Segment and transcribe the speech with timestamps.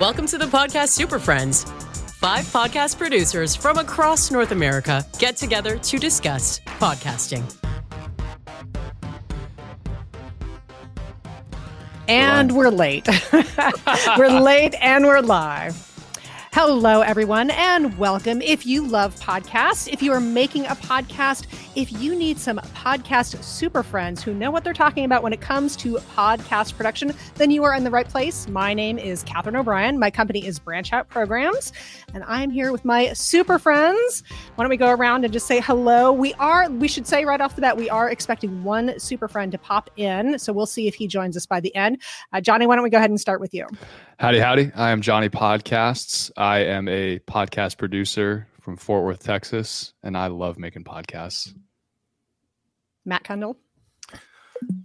[0.00, 1.64] Welcome to the podcast Super Friends.
[2.20, 7.44] Five podcast producers from across North America get together to discuss podcasting.
[12.08, 13.06] And we're late.
[14.16, 15.89] we're late and we're live.
[16.62, 18.42] Hello, everyone, and welcome.
[18.42, 23.42] If you love podcasts, if you are making a podcast, if you need some podcast
[23.42, 27.50] super friends who know what they're talking about when it comes to podcast production, then
[27.50, 28.46] you are in the right place.
[28.46, 29.98] My name is Catherine O'Brien.
[29.98, 31.72] My company is Branch Out Programs,
[32.12, 34.22] and I'm here with my super friends.
[34.56, 36.12] Why don't we go around and just say hello?
[36.12, 39.50] We are, we should say right off the bat, we are expecting one super friend
[39.52, 40.38] to pop in.
[40.38, 42.02] So we'll see if he joins us by the end.
[42.34, 43.66] Uh, Johnny, why don't we go ahead and start with you?
[44.20, 44.70] Howdy, howdy.
[44.74, 46.30] I am Johnny Podcasts.
[46.36, 51.54] I am a podcast producer from Fort Worth, Texas, and I love making podcasts.
[53.06, 53.56] Matt Kendall.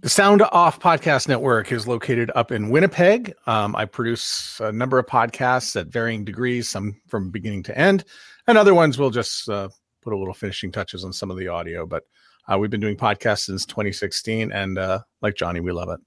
[0.00, 3.34] The Sound Off Podcast Network is located up in Winnipeg.
[3.46, 8.04] Um, I produce a number of podcasts at varying degrees, some from beginning to end,
[8.46, 9.68] and other ones we'll just uh,
[10.00, 11.84] put a little finishing touches on some of the audio.
[11.84, 12.04] But
[12.50, 16.00] uh, we've been doing podcasts since 2016, and uh, like Johnny, we love it.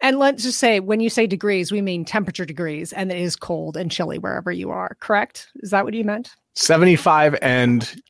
[0.00, 3.36] And let's just say, when you say degrees, we mean temperature degrees, and it is
[3.36, 4.96] cold and chilly wherever you are.
[5.00, 5.48] Correct?
[5.56, 6.30] Is that what you meant?
[6.54, 8.00] 75 and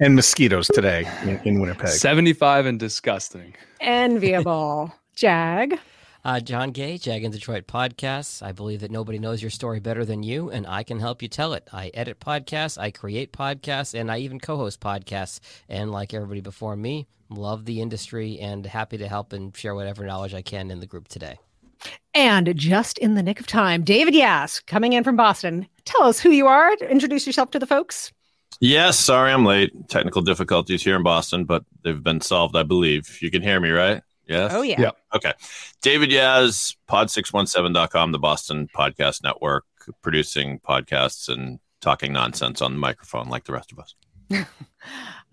[0.00, 1.88] and mosquitoes today in, in, Winnipeg.
[1.88, 3.54] 75 and disgusting.
[3.80, 4.92] Enviable.
[5.14, 5.78] Jag.
[6.22, 8.42] Uh, Jon Gay, Jag in Detroit Podcasts.
[8.42, 11.28] I believe that nobody knows your story better than you, and I can help you
[11.28, 11.66] tell it.
[11.72, 15.40] I edit podcasts, I create podcasts, and I even co host podcasts.
[15.68, 20.04] And like everybody before me, love the industry and happy to help and share whatever
[20.04, 21.38] knowledge I can in the group today.
[22.14, 25.66] And just in the nick of time, David Yas coming in from Boston.
[25.84, 26.74] Tell us who you are.
[26.74, 28.12] Introduce yourself to the folks.
[28.60, 29.72] Yes, sorry I'm late.
[29.88, 33.22] Technical difficulties here in Boston, but they've been solved, I believe.
[33.22, 34.02] You can hear me, right?
[34.26, 34.52] Yes.
[34.54, 34.80] Oh, yeah.
[34.80, 34.96] Yep.
[35.14, 35.32] Okay.
[35.80, 39.64] David Yas, pod617.com, the Boston Podcast Network,
[40.02, 43.94] producing podcasts and talking nonsense on the microphone like the rest of us.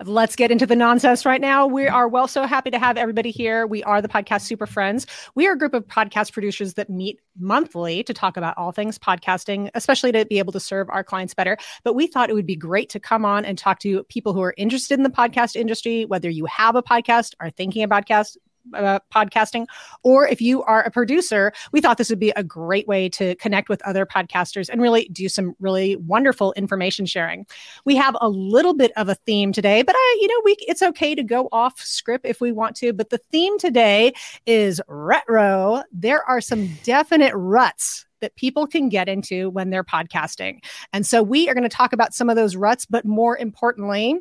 [0.03, 1.65] Let's get into the nonsense right now.
[1.65, 3.65] We are well so happy to have everybody here.
[3.65, 5.07] We are the Podcast Super Friends.
[5.33, 8.99] We are a group of podcast producers that meet monthly to talk about all things
[8.99, 11.57] podcasting, especially to be able to serve our clients better.
[11.83, 14.41] But we thought it would be great to come on and talk to people who
[14.41, 18.37] are interested in the podcast industry, whether you have a podcast, are thinking about podcast,
[18.73, 19.65] uh, podcasting,
[20.03, 23.35] or if you are a producer, we thought this would be a great way to
[23.35, 27.45] connect with other podcasters and really do some really wonderful information sharing.
[27.85, 30.81] We have a little bit of a theme today, but I, you know, we it's
[30.81, 32.93] okay to go off script if we want to.
[32.93, 34.13] But the theme today
[34.45, 35.83] is retro.
[35.91, 40.59] There are some definite ruts that people can get into when they're podcasting.
[40.93, 44.19] And so we are going to talk about some of those ruts, but more importantly,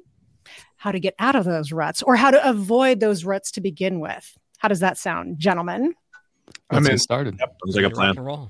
[0.87, 3.99] how to get out of those ruts or how to avoid those ruts to begin
[3.99, 4.39] with.
[4.59, 5.97] How does that sound, gentlemen?
[6.71, 6.97] I'm in.
[6.97, 7.35] started.
[7.41, 8.49] Yep, sounds like a plan.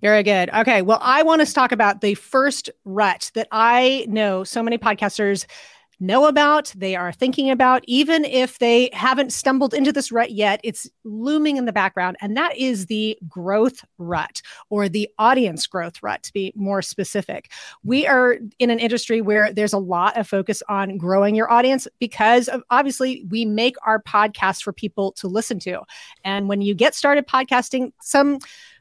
[0.00, 0.48] Very good.
[0.54, 0.80] Okay.
[0.80, 5.44] Well, I want to talk about the first rut that I know so many podcasters
[6.00, 10.60] know about, they are thinking about, even if they haven't stumbled into this rut yet,
[10.64, 12.16] it's looming in the background.
[12.20, 17.52] And that is the growth rut or the audience growth rut, to be more specific.
[17.82, 21.86] We are in an industry where there's a lot of focus on growing your audience
[22.00, 25.80] because of, obviously we make our podcasts for people to listen to.
[26.24, 28.38] And when you get started podcasting, some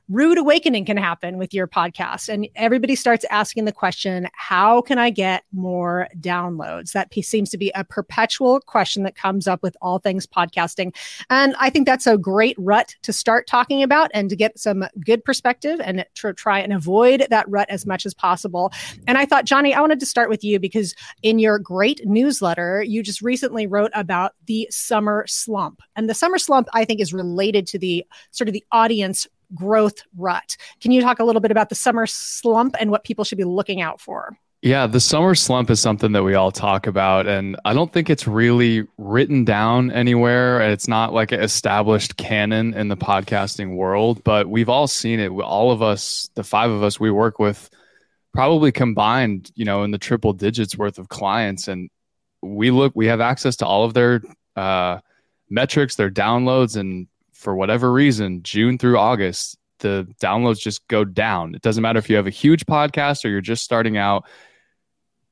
[0.09, 2.29] rude awakening can happen with your podcast.
[2.29, 6.91] And everybody starts asking the question, how can I get more downloads?
[6.91, 10.95] That seems to be a perpetual question that comes up with all things podcasting.
[11.29, 14.85] And I think that's a great rut to start talking about and to get some
[15.05, 18.71] good perspective and to try and avoid that rut as much as possible.
[19.07, 22.83] And I thought, Johnny, I wanted to start with you because in your great newsletter,
[22.83, 25.81] you just recently wrote about the summer slump.
[25.95, 30.01] And the summer slump, I think, is related to the sort of the audience growth
[30.17, 30.57] rut.
[30.81, 33.43] Can you talk a little bit about the summer slump and what people should be
[33.43, 34.37] looking out for?
[34.63, 38.09] Yeah, the summer slump is something that we all talk about, and I don't think
[38.09, 40.61] it's really written down anywhere.
[40.61, 45.27] It's not like an established canon in the podcasting world, but we've all seen it.
[45.31, 47.69] All of us, the five of us we work with,
[48.33, 51.89] probably combined, you know, in the triple digits worth of clients, and
[52.41, 54.23] we look, we have access to all of their
[54.55, 54.99] uh,
[55.49, 57.07] metrics, their downloads, and
[57.43, 61.53] for whatever reason, June through August, the downloads just go down.
[61.53, 64.25] It doesn't matter if you have a huge podcast or you're just starting out.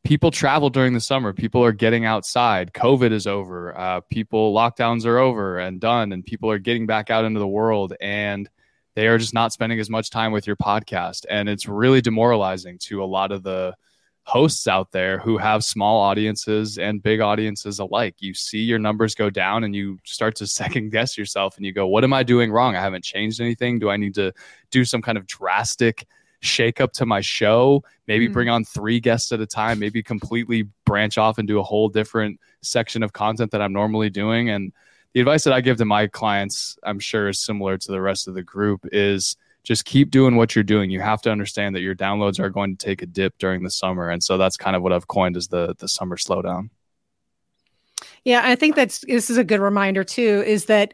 [0.04, 1.32] People travel during the summer.
[1.32, 2.74] People are getting outside.
[2.74, 3.78] COVID is over.
[3.78, 7.48] Uh, people lockdowns are over and done, and people are getting back out into the
[7.48, 7.94] world.
[8.02, 8.50] And
[8.96, 12.78] they are just not spending as much time with your podcast, and it's really demoralizing
[12.80, 13.74] to a lot of the
[14.24, 18.16] hosts out there who have small audiences and big audiences alike.
[18.20, 20.48] You see your numbers go down and you start to
[20.86, 22.76] second guess yourself and you go, What am I doing wrong?
[22.76, 23.80] I haven't changed anything.
[23.80, 24.32] Do I need to
[24.70, 26.06] do some kind of drastic
[26.44, 28.34] shake up to my show, maybe Mhm.
[28.34, 31.88] bring on three guests at a time, maybe completely branch off and do a whole
[31.88, 34.50] different section of content that I'm normally doing.
[34.50, 34.72] And
[35.14, 38.28] the advice that I give to my clients, I'm sure is similar to the rest
[38.28, 40.90] of the group is just keep doing what you're doing.
[40.90, 43.70] You have to understand that your downloads are going to take a dip during the
[43.70, 44.10] summer.
[44.10, 46.70] And so that's kind of what I've coined as the the summer slowdown.
[48.24, 50.44] Yeah, I think that's this is a good reminder too.
[50.46, 50.94] Is that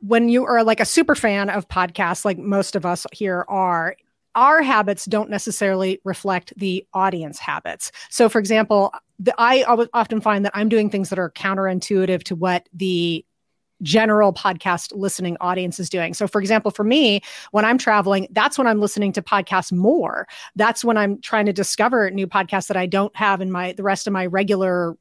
[0.00, 3.96] when you are like a super fan of podcasts, like most of us here are,
[4.34, 7.92] our habits don't necessarily reflect the audience habits.
[8.10, 12.34] So, for example, the, I often find that I'm doing things that are counterintuitive to
[12.34, 13.24] what the
[13.82, 16.14] general podcast listening audience is doing.
[16.14, 17.20] So, for example, for me,
[17.50, 20.26] when I'm traveling, that's when I'm listening to podcasts more.
[20.56, 23.82] That's when I'm trying to discover new podcasts that I don't have in my the
[23.82, 24.96] rest of my regular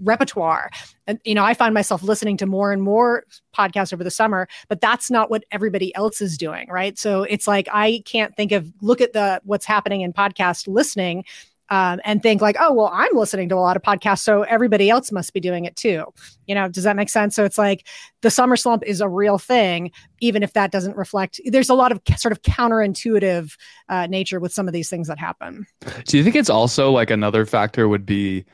[0.00, 0.70] repertoire.
[1.06, 3.24] And you know, I find myself listening to more and more
[3.56, 6.98] podcasts over the summer, but that's not what everybody else is doing, right?
[6.98, 11.24] So it's like I can't think of look at the what's happening in podcast listening
[11.70, 14.90] um, and think like, oh, well, I'm listening to a lot of podcasts, so everybody
[14.90, 16.04] else must be doing it too.
[16.46, 17.36] You know, does that make sense?
[17.36, 17.86] So it's like
[18.22, 21.40] the summer slump is a real thing, even if that doesn't reflect.
[21.44, 23.56] There's a lot of sort of counterintuitive
[23.88, 25.66] uh, nature with some of these things that happen.
[26.06, 28.44] Do you think it's also like another factor would be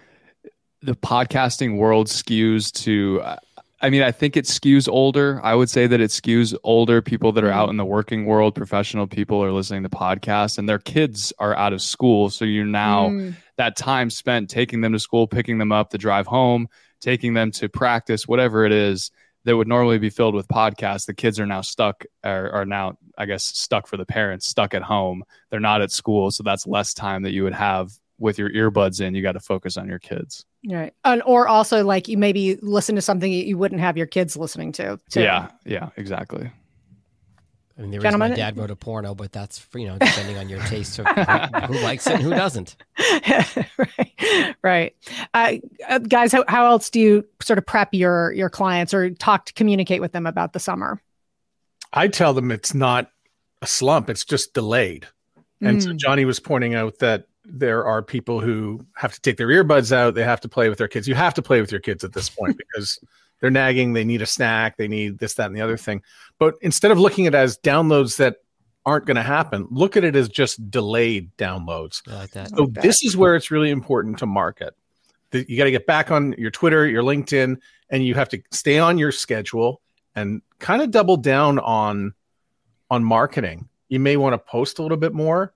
[0.83, 3.23] the podcasting world skews to
[3.83, 5.39] I mean, I think it skews older.
[5.45, 8.55] I would say that it skews older people that are out in the working world,
[8.55, 12.31] professional people are listening to podcasts and their kids are out of school.
[12.31, 13.37] So you're now Mm.
[13.59, 16.69] that time spent taking them to school, picking them up, the drive home,
[17.01, 19.11] taking them to practice, whatever it is
[19.45, 21.05] that would normally be filled with podcasts.
[21.07, 24.73] The kids are now stuck, are, are now, I guess, stuck for the parents, stuck
[24.73, 25.23] at home.
[25.51, 26.31] They're not at school.
[26.31, 29.15] So that's less time that you would have with your earbuds in.
[29.15, 30.47] You got to focus on your kids.
[30.69, 30.93] Right.
[31.05, 34.73] And, or also like you maybe listen to something you wouldn't have your kids listening
[34.73, 34.99] to.
[35.11, 35.21] too.
[35.21, 35.49] Yeah.
[35.65, 35.91] Yeah.
[35.97, 36.51] Exactly.
[37.79, 40.39] I mean, there is Gentlemen- my dad wrote a porno, but that's you know depending
[40.39, 42.75] on your taste of who, who likes it and who doesn't.
[43.79, 44.57] right.
[44.63, 44.97] Right.
[45.35, 45.53] Uh,
[45.89, 49.45] uh, guys, how, how else do you sort of prep your your clients or talk
[49.47, 51.01] to communicate with them about the summer?
[51.93, 53.11] I tell them it's not
[53.63, 55.07] a slump, it's just delayed.
[55.61, 55.97] And so Mm.
[55.97, 60.15] Johnny was pointing out that there are people who have to take their earbuds out,
[60.15, 61.07] they have to play with their kids.
[61.07, 62.99] You have to play with your kids at this point because
[63.41, 66.03] they're nagging, they need a snack, they need this, that, and the other thing.
[66.39, 68.37] But instead of looking at it as downloads that
[68.85, 72.03] aren't going to happen, look at it as just delayed downloads.
[72.09, 72.51] I like that.
[72.51, 74.75] So like this is where it's really important to market.
[75.33, 77.59] You got to get back on your Twitter, your LinkedIn,
[77.91, 79.83] and you have to stay on your schedule
[80.15, 82.15] and kind of double down on
[82.91, 83.69] on marketing.
[83.89, 85.53] You may want to post a little bit more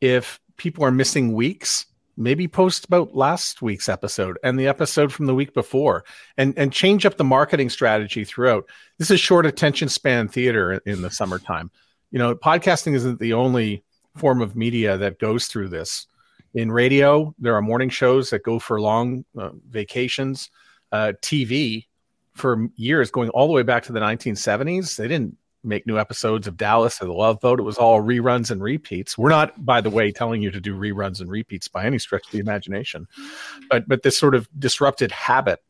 [0.00, 1.86] if people are missing weeks.
[2.18, 6.04] Maybe post about last week's episode and the episode from the week before,
[6.38, 8.68] and and change up the marketing strategy throughout.
[8.96, 11.70] This is short attention span theater in- the summertime.
[12.10, 13.84] You know, podcasting isn't the only
[14.16, 16.06] form of media that goes through this
[16.56, 20.50] in radio there are morning shows that go for long uh, vacations
[20.90, 21.86] uh, tv
[22.34, 26.46] for years going all the way back to the 1970s they didn't make new episodes
[26.46, 27.00] of dallas.
[27.02, 29.18] Or the love boat it was all reruns and repeats.
[29.18, 32.26] We're not by the way telling you to do reruns and repeats by any stretch
[32.26, 33.06] of the imagination
[33.68, 35.62] but but this sort of disrupted habit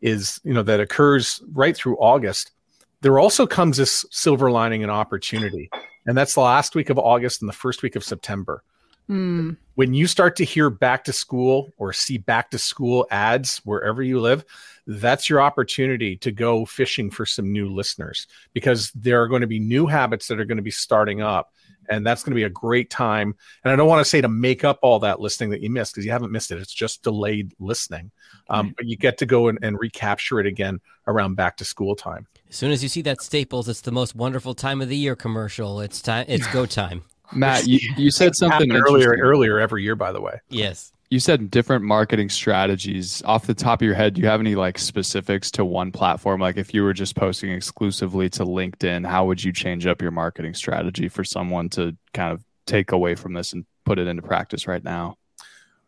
[0.00, 2.52] is you know that occurs right through august.
[3.00, 5.70] There also comes this silver lining and opportunity
[6.06, 8.62] and that's the last week of august and the first week of september
[9.08, 9.56] Mm.
[9.74, 14.02] when you start to hear back to school or see back to school ads wherever
[14.02, 14.44] you live,
[14.86, 19.46] that's your opportunity to go fishing for some new listeners because there are going to
[19.46, 21.52] be new habits that are going to be starting up.
[21.90, 23.34] And that's going to be a great time.
[23.64, 25.94] And I don't want to say to make up all that listening that you missed
[25.94, 26.58] because you haven't missed it.
[26.58, 28.10] It's just delayed listening.
[28.50, 31.96] Um, but you get to go and, and recapture it again around back to school
[31.96, 32.26] time.
[32.50, 35.16] As soon as you see that Staples, it's the most wonderful time of the year
[35.16, 35.80] commercial.
[35.80, 36.26] It's time.
[36.28, 37.04] It's go time.
[37.32, 40.40] Matt, you, you said something earlier, earlier every year, by the way.
[40.48, 40.92] Yes.
[41.10, 43.22] You said different marketing strategies.
[43.24, 46.40] Off the top of your head, do you have any like specifics to one platform?
[46.40, 50.10] Like if you were just posting exclusively to LinkedIn, how would you change up your
[50.10, 54.22] marketing strategy for someone to kind of take away from this and put it into
[54.22, 55.16] practice right now?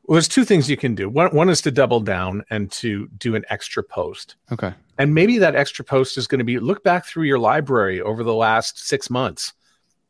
[0.04, 1.08] Well, there's two things you can do.
[1.08, 4.36] One, one is to double down and to do an extra post.
[4.50, 4.72] Okay.
[4.98, 8.24] And maybe that extra post is going to be look back through your library over
[8.24, 9.52] the last six months.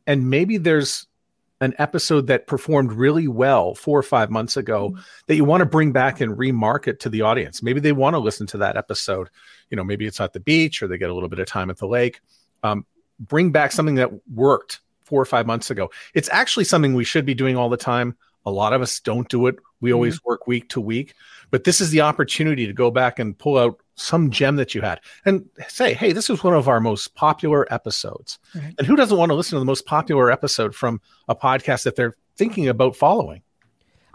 [0.06, 1.06] And maybe there's
[1.60, 5.66] an episode that performed really well four or five months ago that you want to
[5.66, 7.62] bring back and remarket to the audience.
[7.62, 9.28] Maybe they want to listen to that episode.
[9.68, 11.68] You know, maybe it's at the beach or they get a little bit of time
[11.68, 12.20] at the lake.
[12.62, 12.86] Um,
[13.18, 15.90] bring back something that worked four or five months ago.
[16.14, 18.16] It's actually something we should be doing all the time.
[18.46, 19.56] A lot of us don't do it.
[19.82, 21.14] We always work week to week,
[21.50, 24.80] but this is the opportunity to go back and pull out some gem that you
[24.80, 28.38] had and say, hey, this is one of our most popular episodes.
[28.54, 28.74] Right.
[28.78, 31.96] And who doesn't want to listen to the most popular episode from a podcast that
[31.96, 33.42] they're thinking about following?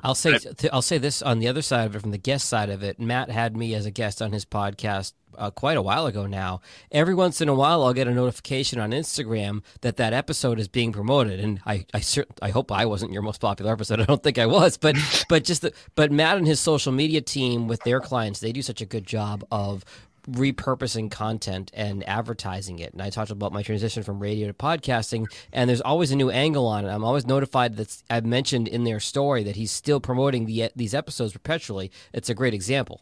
[0.06, 2.48] I'll say th- I'll say this on the other side of it, from the guest
[2.48, 3.00] side of it.
[3.00, 6.62] Matt had me as a guest on his podcast uh, quite a while ago now.
[6.92, 10.68] Every once in a while, I'll get a notification on Instagram that that episode is
[10.68, 14.00] being promoted, and I I, cer- I hope I wasn't your most popular episode.
[14.02, 14.96] I don't think I was, but
[15.30, 18.62] but just the, but Matt and his social media team with their clients, they do
[18.62, 19.84] such a good job of
[20.30, 22.94] repurposing content and advertising it.
[22.94, 26.30] And I talked about my transition from radio to podcasting, and there's always a new
[26.30, 26.90] angle on it.
[26.90, 30.94] I'm always notified that I've mentioned in their story that he's still promoting the these
[30.94, 31.92] episodes perpetually.
[32.14, 33.02] It's a great example.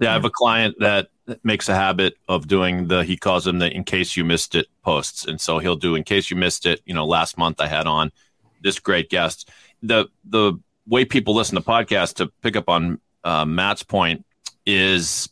[0.00, 1.08] Yeah, I have a client that
[1.42, 4.66] makes a habit of doing the he calls them the in case you missed it
[4.82, 5.26] posts.
[5.26, 7.86] And so he'll do in case you missed it, you know, last month I had
[7.86, 8.10] on
[8.62, 9.50] this great guest.
[9.82, 10.54] The the
[10.86, 14.24] way people listen to podcasts to pick up on uh, Matt's point
[14.66, 15.28] is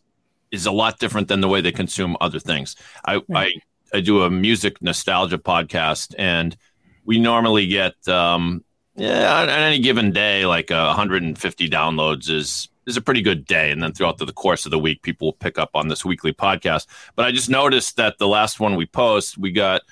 [0.50, 2.76] is a lot different than the way they consume other things.
[3.04, 3.52] I I,
[3.92, 6.56] I do a music nostalgia podcast and
[7.04, 8.64] we normally get um
[8.94, 13.44] yeah on, on any given day like uh, 150 downloads is is a pretty good
[13.44, 13.70] day.
[13.70, 16.04] And then throughout the, the course of the week, people will pick up on this
[16.04, 16.86] weekly podcast.
[17.14, 19.82] But I just noticed that the last one we post, we got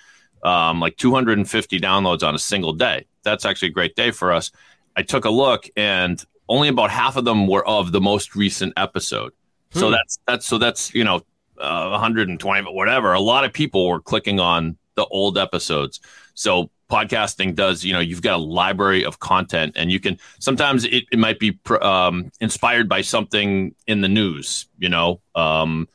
[0.43, 3.07] um, like 250 downloads on a single day.
[3.23, 4.51] That's actually a great day for us.
[4.97, 8.73] I took a look and only about half of them were of the most recent
[8.77, 9.33] episode.
[9.71, 9.91] So Hmm.
[9.91, 11.17] that's that's so that's you know
[11.59, 13.13] uh, 120 but whatever.
[13.13, 16.01] A lot of people were clicking on the old episodes.
[16.35, 20.85] So podcasting does you know you've got a library of content and you can sometimes
[20.85, 25.89] it, it might be pr- um, inspired by something in the news you know um,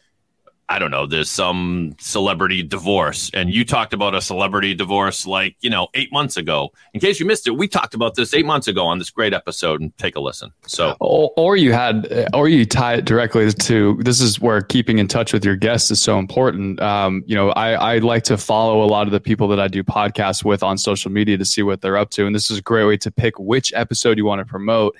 [0.72, 5.56] i don't know there's some celebrity divorce and you talked about a celebrity divorce like
[5.62, 8.46] you know eight months ago in case you missed it we talked about this eight
[8.46, 12.30] months ago on this great episode and take a listen so Or, or you had,
[12.34, 13.98] or you tie it directly to.
[14.01, 16.80] This is where keeping in touch with your guests is so important.
[16.80, 19.68] Um, you know, I, I like to follow a lot of the people that I
[19.68, 22.60] do podcasts with on social media to see what they're up to, and this is
[22.60, 24.96] a great way to pick which episode you want to promote.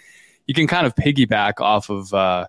[0.48, 2.48] You can kind of piggyback off of, uh,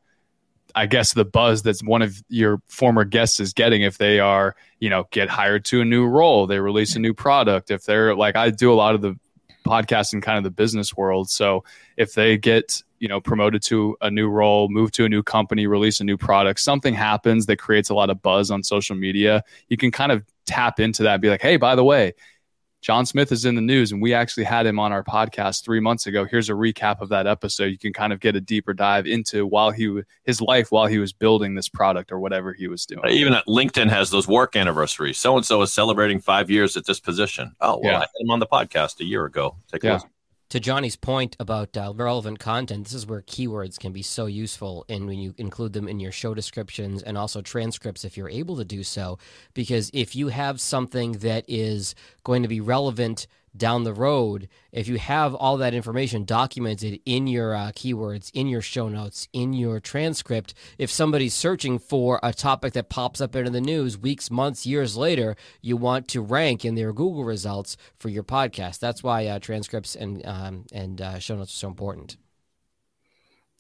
[0.75, 4.57] I guess, the buzz that's one of your former guests is getting if they are,
[4.81, 7.71] you know, get hired to a new role, they release a new product.
[7.71, 9.19] If they're like, I do a lot of the
[9.67, 11.65] podcast in kind of the business world, so
[11.97, 15.67] if they get you know promoted to a new role move to a new company
[15.67, 19.43] release a new product something happens that creates a lot of buzz on social media
[19.69, 22.15] you can kind of tap into that and be like hey by the way
[22.83, 25.81] john smith is in the news and we actually had him on our podcast three
[25.81, 26.25] months ago.
[26.25, 27.67] Here's a recap of that episode.
[27.67, 30.99] You can kind of get a deeper dive into while he his life while he
[30.99, 33.05] was building this product or whatever he was doing.
[33.05, 35.17] Uh, even at linkedin has those work anniversaries.
[35.19, 37.55] So and so is celebrating five years at this position.
[37.61, 37.97] Oh well Yeah.
[37.99, 39.57] i had him on the podcast a year ago.
[39.71, 39.93] Take a Yeah.
[39.95, 40.11] listen
[40.53, 44.85] to Johnny's point about uh, relevant content, this is where keywords can be so useful
[44.87, 48.59] in when you include them in your show descriptions and also transcripts if you're able
[48.59, 49.19] to do so.
[49.55, 54.89] Because if you have something that is going to be relevant down the road, if
[54.89, 59.53] you have all that information documented in your uh, keywords, in your show notes, in
[59.53, 64.31] your transcript, if somebody's searching for a topic that pops up into the news weeks,
[64.31, 68.79] months, years later, you want to rank in their Google results for your podcast.
[68.79, 72.17] That's why uh, transcripts and um, and uh, show notes are so important.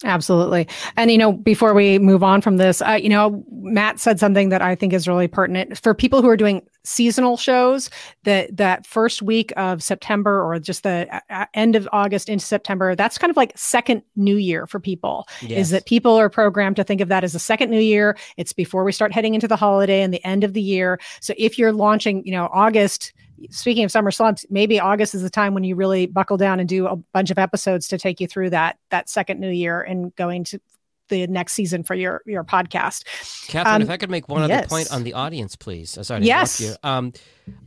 [0.04, 0.66] Absolutely.
[0.96, 4.48] And, you know, before we move on from this, uh, you know, Matt said something
[4.48, 7.88] that I think is really pertinent for people who are doing seasonal shows
[8.24, 12.44] that that first week of September or just the uh, uh, end of August into
[12.44, 12.96] September.
[12.96, 15.66] That's kind of like second new year for people Yes.
[15.66, 18.16] is that people are programmed to think of that as a second new year.
[18.36, 20.98] It's before we start heading into the holiday and the end of the year.
[21.20, 23.12] So if you're launching, you know, August,
[23.50, 26.68] speaking of summer slumps, maybe August is the time when you really buckle down and
[26.68, 30.14] do a bunch of episodes to take you through that that second new year and
[30.16, 30.60] going to
[31.08, 33.04] the next season for your your podcast.
[33.48, 35.90] Catherine, Um, if I could make one other point on the audience, please.
[36.02, 36.60] Sorry to Yes.
[36.60, 36.88] interrupt you.
[36.88, 37.12] Um,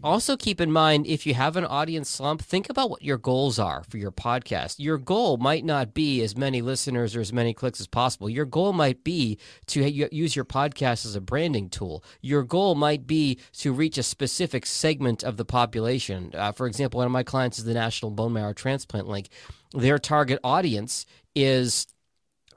[0.03, 3.59] also, keep in mind if you have an audience slump, think about what your goals
[3.59, 4.75] are for your podcast.
[4.79, 8.29] Your goal might not be as many listeners or as many clicks as possible.
[8.29, 9.37] Your goal might be
[9.67, 12.03] to use your podcast as a branding tool.
[12.21, 16.31] Your goal might be to reach a specific segment of the population.
[16.33, 19.27] Uh, for example, one of my clients is the National Bone Marrow Transplant Link.
[19.73, 21.85] Their target audience is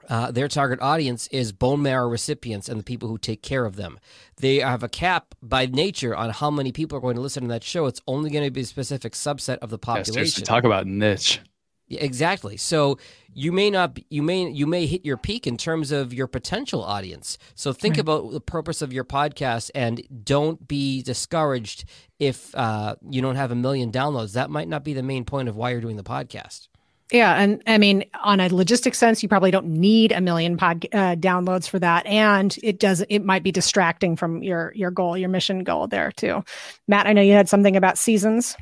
[0.09, 3.75] uh, their target audience is bone marrow recipients and the people who take care of
[3.75, 3.99] them.
[4.37, 7.49] They have a cap by nature on how many people are going to listen to
[7.49, 7.85] that show.
[7.85, 10.13] It's only going to be a specific subset of the Yeah, population.
[10.13, 11.41] seriously, talk about niche
[11.87, 12.55] Yeah, exactly.
[12.57, 12.97] So
[13.33, 16.83] you may not you may you may hit your peak in terms of your potential
[16.83, 17.37] audience.
[17.55, 18.01] So think Right.
[18.01, 21.85] about the purpose of your podcast and don't be discouraged
[22.19, 24.33] if uh, you don't have a million downloads.
[24.33, 26.68] That might not be the main point of why you're doing the podcast.
[27.11, 30.85] Yeah, and I mean, on a logistic sense, you probably don't need a million pod
[30.93, 33.03] uh, downloads for that, and it does.
[33.09, 36.43] It might be distracting from your your goal, your mission goal there too.
[36.87, 38.55] Matt, I know you had something about seasons.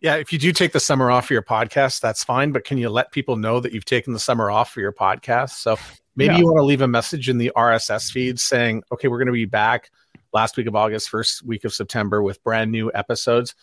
[0.00, 2.50] Yeah, if you do take the summer off for your podcast, that's fine.
[2.50, 5.50] But can you let people know that you've taken the summer off for your podcast?
[5.50, 5.76] So
[6.16, 6.38] maybe yeah.
[6.38, 9.32] you want to leave a message in the RSS feed saying, "Okay, we're going to
[9.32, 9.90] be back
[10.32, 13.54] last week of August, first week of September with brand new episodes."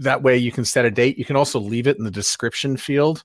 [0.00, 1.18] That way you can set a date.
[1.18, 3.22] You can also leave it in the description field.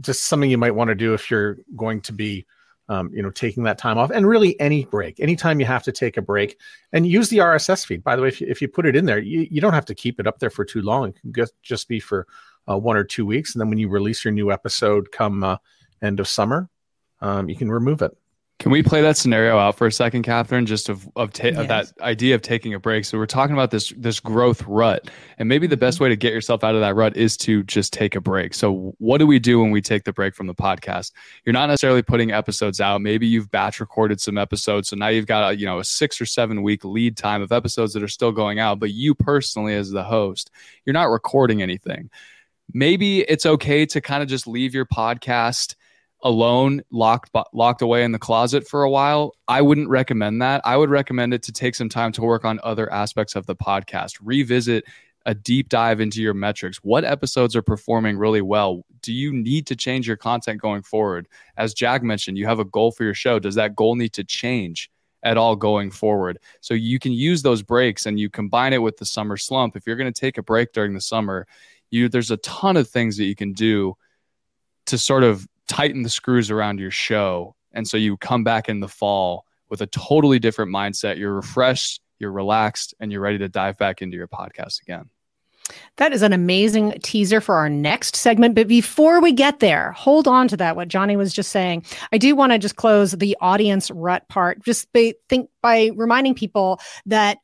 [0.00, 2.46] Just something you might want to do if you're going to be,
[2.88, 4.10] um, you know, taking that time off.
[4.10, 6.58] And really, any break, anytime you have to take a break,
[6.92, 8.04] and use the RSS feed.
[8.04, 9.86] By the way, if you, if you put it in there, you, you don't have
[9.86, 11.08] to keep it up there for too long.
[11.08, 12.26] It can just be for
[12.68, 15.56] uh, one or two weeks, and then when you release your new episode come uh,
[16.00, 16.68] end of summer,
[17.20, 18.16] um, you can remove it.
[18.64, 20.64] Can we play that scenario out for a second, Catherine?
[20.64, 21.58] Just of of, ta- yes.
[21.58, 23.04] of, that idea of taking a break.
[23.04, 26.04] So we're talking about this this growth rut, and maybe the best mm-hmm.
[26.04, 28.54] way to get yourself out of that rut is to just take a break.
[28.54, 31.12] So what do we do when we take the break from the podcast?
[31.44, 33.02] You're not necessarily putting episodes out.
[33.02, 36.18] Maybe you've batch recorded some episodes, so now you've got a, you know a six
[36.18, 38.80] or seven week lead time of episodes that are still going out.
[38.80, 40.50] But you personally, as the host,
[40.86, 42.08] you're not recording anything.
[42.72, 45.74] Maybe it's okay to kind of just leave your podcast
[46.24, 50.60] alone locked locked away in the closet for a while i wouldn't recommend that.
[50.64, 53.54] I would recommend it to take some time to work on other aspects of the
[53.54, 54.18] podcast.
[54.22, 54.84] Revisit
[55.26, 56.78] a deep dive into your metrics.
[56.78, 58.84] What episodes are performing really well?
[59.00, 61.28] Do you need to change your content going forward?
[61.56, 63.38] As Jag mentioned you have a goal for your show.
[63.38, 64.90] Does that goal need to change
[65.22, 66.38] at all going forward?
[66.60, 69.76] So you can use those breaks and you combine it with the summer slump.
[69.76, 71.46] If you're going to take a break during the summer
[71.94, 73.96] you there's a ton of things that you can do
[74.86, 77.54] to sort of tighten the screws around your show.
[77.72, 81.18] And so you come back in the fall with a totally different mindset.
[81.18, 85.10] You're refreshed, you're relaxed, and you're ready to dive back into your podcast again.
[85.96, 88.54] That is an amazing teaser for our next segment.
[88.54, 91.84] But before we get there, hold on to that, what Johnny was just saying.
[92.12, 96.34] I do want to just close the audience rut part, just by, think by reminding
[96.34, 97.38] people that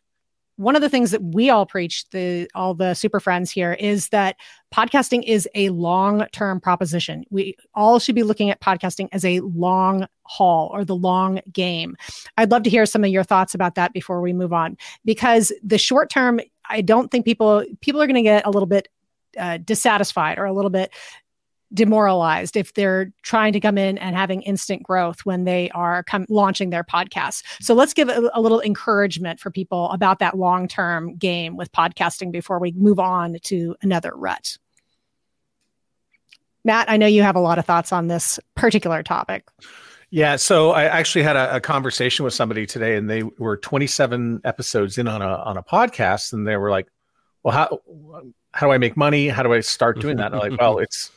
[0.61, 4.11] one of the things that we all preach the all the super friends here is
[4.11, 4.37] that
[4.75, 7.25] podcasting is a long-term proposition.
[7.31, 11.97] We all should be looking at podcasting as a long haul or the long game.
[12.37, 15.51] I'd love to hear some of your thoughts about that before we move on because
[15.65, 18.89] the short term i don't think people people are going to get a little bit
[19.39, 20.93] uh, dissatisfied or a little bit
[21.73, 26.27] demoralized if they're trying to come in and having instant growth when they are come,
[26.29, 27.45] launching their podcast.
[27.61, 31.71] So let's give a, a little encouragement for people about that long term game with
[31.73, 34.59] podcasting before we move on to another rut.
[36.65, 39.49] Matt, I know you have a lot of thoughts on this particular topic.
[40.11, 44.41] Yeah, so I actually had a, a, conversation with somebody today, and they were 27
[44.45, 46.89] episodes in on a on a podcast, and they were like,
[47.45, 47.81] "Well, how
[48.51, 49.29] how do I make money?
[49.29, 51.13] How do I start doing that?" And I'm like, "Well, it's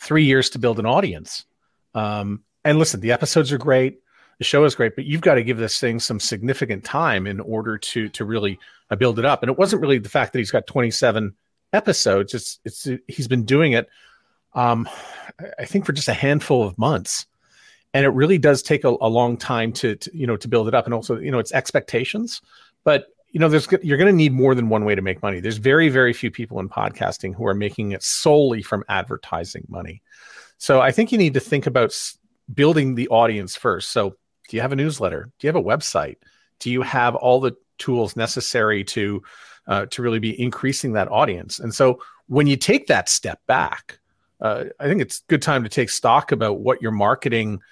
[0.00, 1.44] three years to build an audience.
[1.94, 4.00] Um, and listen, the episodes are great,
[4.38, 7.40] the show is great, but you've got to give this thing some significant time in
[7.40, 8.58] order to to really
[8.90, 9.42] uh, build it up.
[9.42, 11.34] And it wasn't really the fact that he's got 27
[11.72, 13.88] episodes; it's it's he's been doing it,
[14.54, 14.88] um,
[15.58, 17.26] I think, for just a handful of months.
[17.92, 20.66] And it really does take a, a long time to, to you know to build
[20.66, 22.40] it up, and also you know it's expectations.
[22.82, 25.40] But you know, there's you're going to need more than one way to make money.
[25.40, 30.02] There's very, very few people in podcasting who are making it solely from advertising money.
[30.58, 31.92] So I think you need to think about
[32.54, 33.90] building the audience first.
[33.90, 34.10] So,
[34.48, 35.32] do you have a newsletter?
[35.38, 36.16] Do you have a website?
[36.60, 39.22] Do you have all the tools necessary to
[39.66, 41.58] uh, to really be increasing that audience?
[41.58, 43.98] And so, when you take that step back,
[44.40, 47.62] uh, I think it's good time to take stock about what your marketing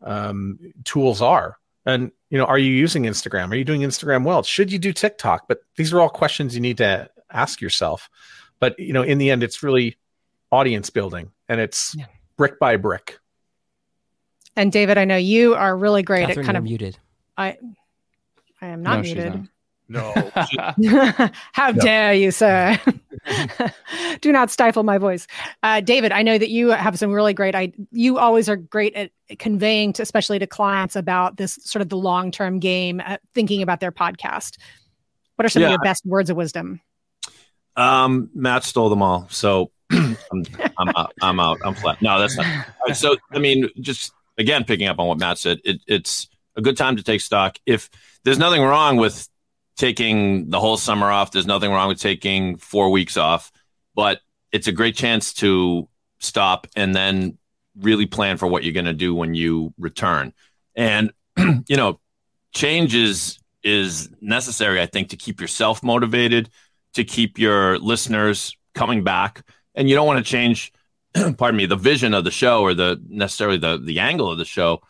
[0.00, 1.58] um, tools are.
[1.84, 3.50] And you know, are you using Instagram?
[3.50, 4.42] Are you doing Instagram well?
[4.42, 5.48] Should you do TikTok?
[5.48, 8.08] But these are all questions you need to ask yourself.
[8.60, 9.96] But you know, in the end, it's really
[10.50, 12.06] audience building, and it's yeah.
[12.36, 13.18] brick by brick.
[14.54, 16.98] And David, I know you are really great Catherine, at kind of muted.
[17.36, 17.56] I,
[18.60, 19.48] I am not no, muted.
[19.88, 20.12] No.
[21.52, 21.82] How no.
[21.82, 22.80] dare you, sir?
[24.20, 25.26] Do not stifle my voice.
[25.62, 28.94] Uh, David, I know that you have some really great, I, you always are great
[28.94, 33.62] at conveying to, especially to clients about this sort of the long-term game, uh, thinking
[33.62, 34.58] about their podcast.
[35.36, 35.68] What are some yeah.
[35.68, 36.80] of your best words of wisdom?
[37.76, 39.28] Um, Matt stole them all.
[39.30, 40.16] So I'm,
[40.78, 41.58] I'm, out, I'm out.
[41.64, 42.02] I'm flat.
[42.02, 42.46] No, that's not.
[42.86, 46.60] Right, so, I mean, just again, picking up on what Matt said, it, it's a
[46.60, 47.58] good time to take stock.
[47.66, 47.88] If
[48.24, 49.28] there's nothing wrong with
[49.76, 51.30] taking the whole summer off.
[51.30, 53.50] There's nothing wrong with taking four weeks off,
[53.94, 54.20] but
[54.52, 55.88] it's a great chance to
[56.20, 57.38] stop and then
[57.78, 60.32] really plan for what you're going to do when you return.
[60.74, 62.00] And you know,
[62.52, 66.50] change is is necessary, I think, to keep yourself motivated,
[66.94, 69.42] to keep your listeners coming back.
[69.74, 70.72] And you don't want to change
[71.36, 74.44] pardon me, the vision of the show or the necessarily the the angle of the
[74.44, 74.82] show.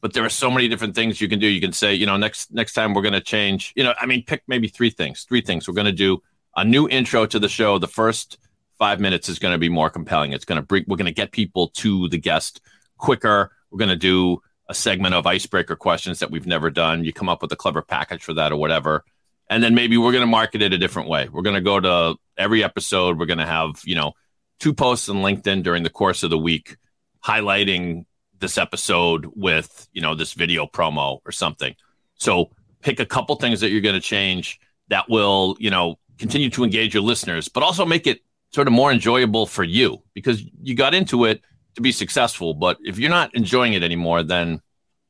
[0.00, 1.46] But there are so many different things you can do.
[1.46, 3.72] You can say, you know, next next time we're going to change.
[3.74, 5.24] You know, I mean, pick maybe three things.
[5.24, 5.66] Three things.
[5.66, 6.22] We're going to do
[6.56, 7.78] a new intro to the show.
[7.78, 8.38] The first
[8.78, 10.32] five minutes is going to be more compelling.
[10.32, 10.84] It's going to bring.
[10.86, 12.60] We're going to get people to the guest
[12.96, 13.50] quicker.
[13.70, 17.04] We're going to do a segment of icebreaker questions that we've never done.
[17.04, 19.04] You come up with a clever package for that or whatever.
[19.50, 21.28] And then maybe we're going to market it a different way.
[21.28, 23.18] We're going to go to every episode.
[23.18, 24.12] We're going to have, you know,
[24.60, 26.76] two posts on LinkedIn during the course of the week
[27.24, 28.04] highlighting
[28.40, 31.74] this episode with, you know, this video promo or something.
[32.14, 36.50] So pick a couple things that you're going to change that will, you know, continue
[36.50, 38.20] to engage your listeners, but also make it
[38.50, 41.42] sort of more enjoyable for you because you got into it
[41.74, 42.54] to be successful.
[42.54, 44.60] But if you're not enjoying it anymore, then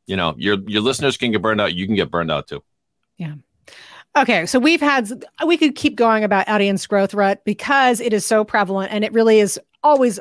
[0.06, 1.74] you know your your listeners can get burned out.
[1.74, 2.62] You can get burned out too.
[3.16, 3.34] Yeah.
[4.16, 8.26] Okay, so we've had we could keep going about audience growth rut because it is
[8.26, 10.18] so prevalent and it really is always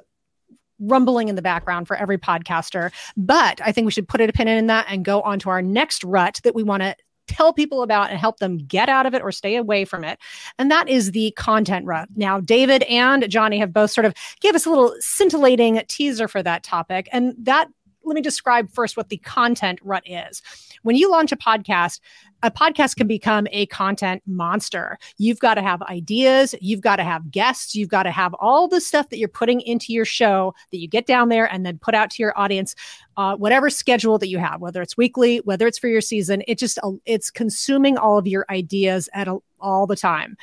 [0.80, 2.92] rumbling in the background for every podcaster.
[3.16, 5.62] But I think we should put a pin in that and go on to our
[5.62, 6.96] next rut that we want to
[7.28, 10.18] tell people about and help them get out of it or stay away from it.
[10.58, 12.08] And that is the content rut.
[12.16, 16.42] Now, David and Johnny have both sort of gave us a little scintillating teaser for
[16.44, 17.10] that topic.
[17.12, 17.68] And that
[18.04, 20.42] let me describe first what the content rut is.
[20.88, 22.00] When you launch a podcast,
[22.44, 24.98] a podcast can become a content monster.
[25.18, 28.70] You've got to have ideas, you've got to have guests, you've got to have all
[28.70, 31.78] the stuff that you're putting into your show that you get down there and then
[31.78, 32.74] put out to your audience,
[33.18, 36.42] uh, whatever schedule that you have, whether it's weekly, whether it's for your season.
[36.48, 40.38] It just uh, it's consuming all of your ideas at a, all the time.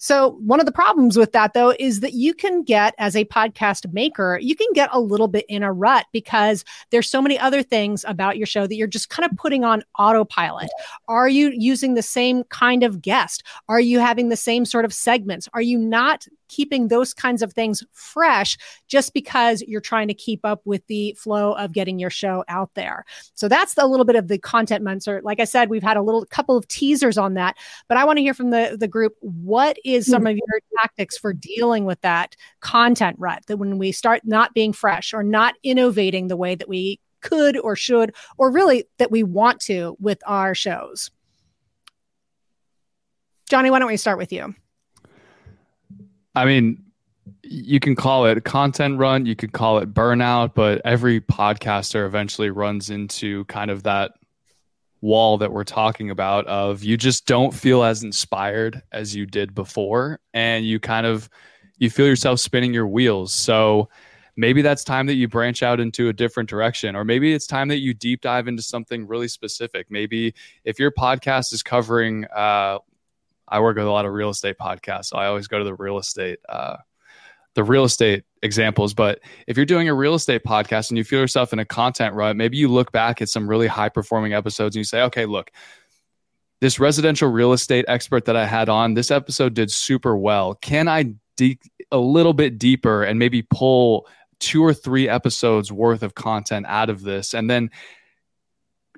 [0.00, 3.24] So, one of the problems with that, though, is that you can get, as a
[3.24, 7.36] podcast maker, you can get a little bit in a rut because there's so many
[7.36, 10.70] other things about your show that you're just kind of putting on autopilot.
[11.08, 13.42] Are you using the same kind of guest?
[13.68, 15.48] Are you having the same sort of segments?
[15.52, 18.56] Are you not keeping those kinds of things fresh
[18.86, 22.70] just because you're trying to keep up with the flow of getting your show out
[22.74, 23.04] there.
[23.34, 25.20] So that's a little bit of the content monster.
[25.22, 27.56] Like I said, we've had a little couple of teasers on that,
[27.88, 30.28] but I want to hear from the the group what is some hmm.
[30.28, 34.72] of your tactics for dealing with that content rut that when we start not being
[34.72, 39.22] fresh or not innovating the way that we could or should or really that we
[39.22, 41.10] want to with our shows.
[43.48, 44.54] Johnny, why don't we start with you?
[46.38, 46.84] I mean,
[47.42, 52.50] you can call it content run, you could call it burnout, but every podcaster eventually
[52.50, 54.12] runs into kind of that
[55.00, 59.54] wall that we're talking about of you just don't feel as inspired as you did
[59.54, 61.28] before and you kind of
[61.78, 63.32] you feel yourself spinning your wheels.
[63.32, 63.88] So
[64.36, 67.68] maybe that's time that you branch out into a different direction or maybe it's time
[67.68, 69.86] that you deep dive into something really specific.
[69.90, 72.78] Maybe if your podcast is covering uh,
[73.50, 75.74] I work with a lot of real estate podcasts, so I always go to the
[75.74, 76.76] real estate uh,
[77.54, 78.94] the real estate examples.
[78.94, 82.14] But if you're doing a real estate podcast and you feel yourself in a content
[82.14, 85.26] rut, maybe you look back at some really high performing episodes and you say, okay,
[85.26, 85.50] look,
[86.60, 90.54] this residential real estate expert that I had on, this episode did super well.
[90.54, 94.06] Can I dig a little bit deeper and maybe pull
[94.38, 97.34] two or three episodes worth of content out of this?
[97.34, 97.70] And then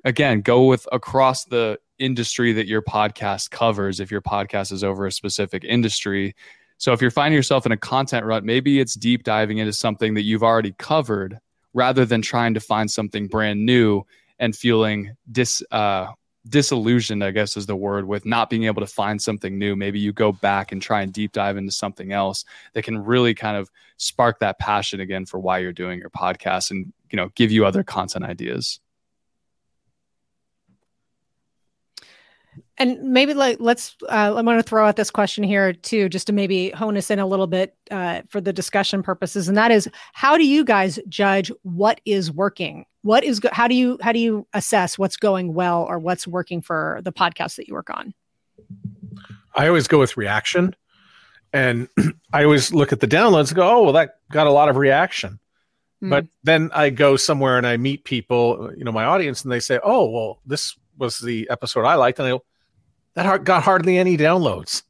[0.05, 5.05] again, go with across the industry that your podcast covers if your podcast is over
[5.05, 6.35] a specific industry.
[6.77, 10.15] So if you're finding yourself in a content rut, maybe it's deep diving into something
[10.15, 11.39] that you've already covered
[11.73, 14.03] rather than trying to find something brand new
[14.39, 16.07] and feeling dis uh,
[16.49, 19.75] disillusioned, I guess is the word, with not being able to find something new.
[19.75, 23.35] Maybe you go back and try and deep dive into something else that can really
[23.35, 27.29] kind of spark that passion again for why you're doing your podcast and you know
[27.35, 28.79] give you other content ideas.
[32.77, 36.27] And maybe like let's uh, I'm going to throw out this question here too, just
[36.27, 39.71] to maybe hone us in a little bit uh, for the discussion purposes, and that
[39.71, 42.85] is, how do you guys judge what is working?
[43.03, 46.27] What is go- how do you how do you assess what's going well or what's
[46.27, 48.13] working for the podcast that you work on?
[49.55, 50.75] I always go with reaction,
[51.53, 51.87] and
[52.33, 54.75] I always look at the downloads and go, "Oh, well, that got a lot of
[54.75, 55.39] reaction."
[56.03, 56.09] Mm.
[56.09, 59.59] But then I go somewhere and I meet people, you know, my audience, and they
[59.59, 62.39] say, "Oh, well, this was the episode I liked," and I
[63.15, 64.83] that got hardly any downloads.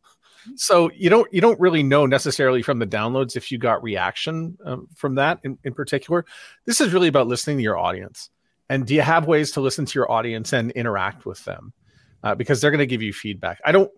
[0.56, 4.58] So you don't you don't really know necessarily from the downloads if you got reaction
[4.66, 6.26] um, from that in, in particular.
[6.66, 8.30] This is really about listening to your audience.
[8.70, 11.74] And do you have ways to listen to your audience and interact with them?
[12.24, 13.60] Uh, because they're going to give you feedback.
[13.66, 13.92] I don't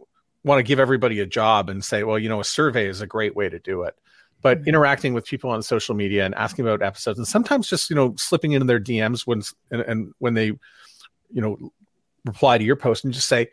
[0.43, 3.07] want to give everybody a job and say, well, you know, a survey is a
[3.07, 3.95] great way to do it.
[4.41, 4.69] But mm-hmm.
[4.69, 8.15] interacting with people on social media and asking about episodes, and sometimes just you know
[8.17, 11.57] slipping into their DMs when and, and when they, you know,
[12.25, 13.49] reply to your post and just say,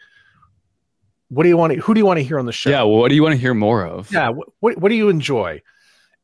[1.28, 2.82] what do you want to, who do you want to hear on the show yeah
[2.82, 5.62] what do you want to hear more of yeah what, what, what do you enjoy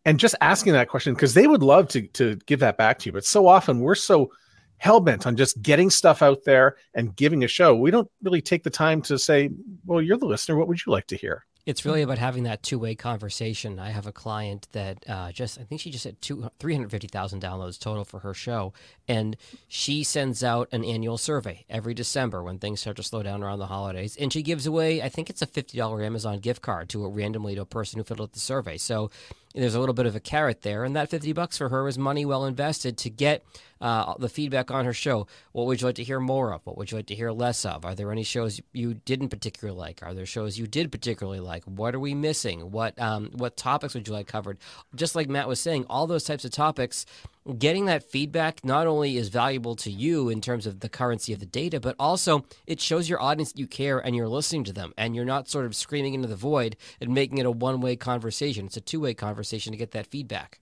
[0.07, 3.07] and just asking that question because they would love to to give that back to
[3.07, 3.13] you.
[3.13, 4.31] But so often we're so
[4.79, 7.75] hell bent on just getting stuff out there and giving a show.
[7.75, 9.51] We don't really take the time to say,
[9.85, 10.57] "Well, you're the listener.
[10.57, 13.81] What would you like to hear?" It's really about having that two way conversation.
[13.81, 17.77] I have a client that uh, just, I think she just had two, 350,000 downloads
[17.77, 18.73] total for her show.
[19.09, 23.43] And she sends out an annual survey every December when things start to slow down
[23.43, 24.17] around the holidays.
[24.17, 27.57] And she gives away, I think it's a $50 Amazon gift card to a randomly
[27.57, 28.77] to a person who filled out the survey.
[28.77, 29.11] So
[29.57, 31.99] there's a little bit of a carrot there, and that 50 bucks for her is
[31.99, 33.45] money well invested to get
[33.81, 35.27] uh, the feedback on her show.
[35.53, 36.61] What would you like to hear more of?
[36.65, 37.85] What would you like to hear less of?
[37.85, 40.03] Are there any shows you didn't particularly like?
[40.03, 41.65] Are there shows you did particularly like?
[41.65, 42.71] What are we missing?
[42.71, 44.59] What um, what topics would you like covered?
[44.95, 47.07] Just like Matt was saying, all those types of topics
[47.55, 51.41] getting that feedback not only is valuable to you in terms of the currency of
[51.41, 54.73] the data, but also it shows your audience that you care and you're listening to
[54.73, 57.81] them and you're not sort of screaming into the void and making it a one
[57.81, 58.67] way conversation.
[58.67, 60.61] It's a two way conversation to get that feedback.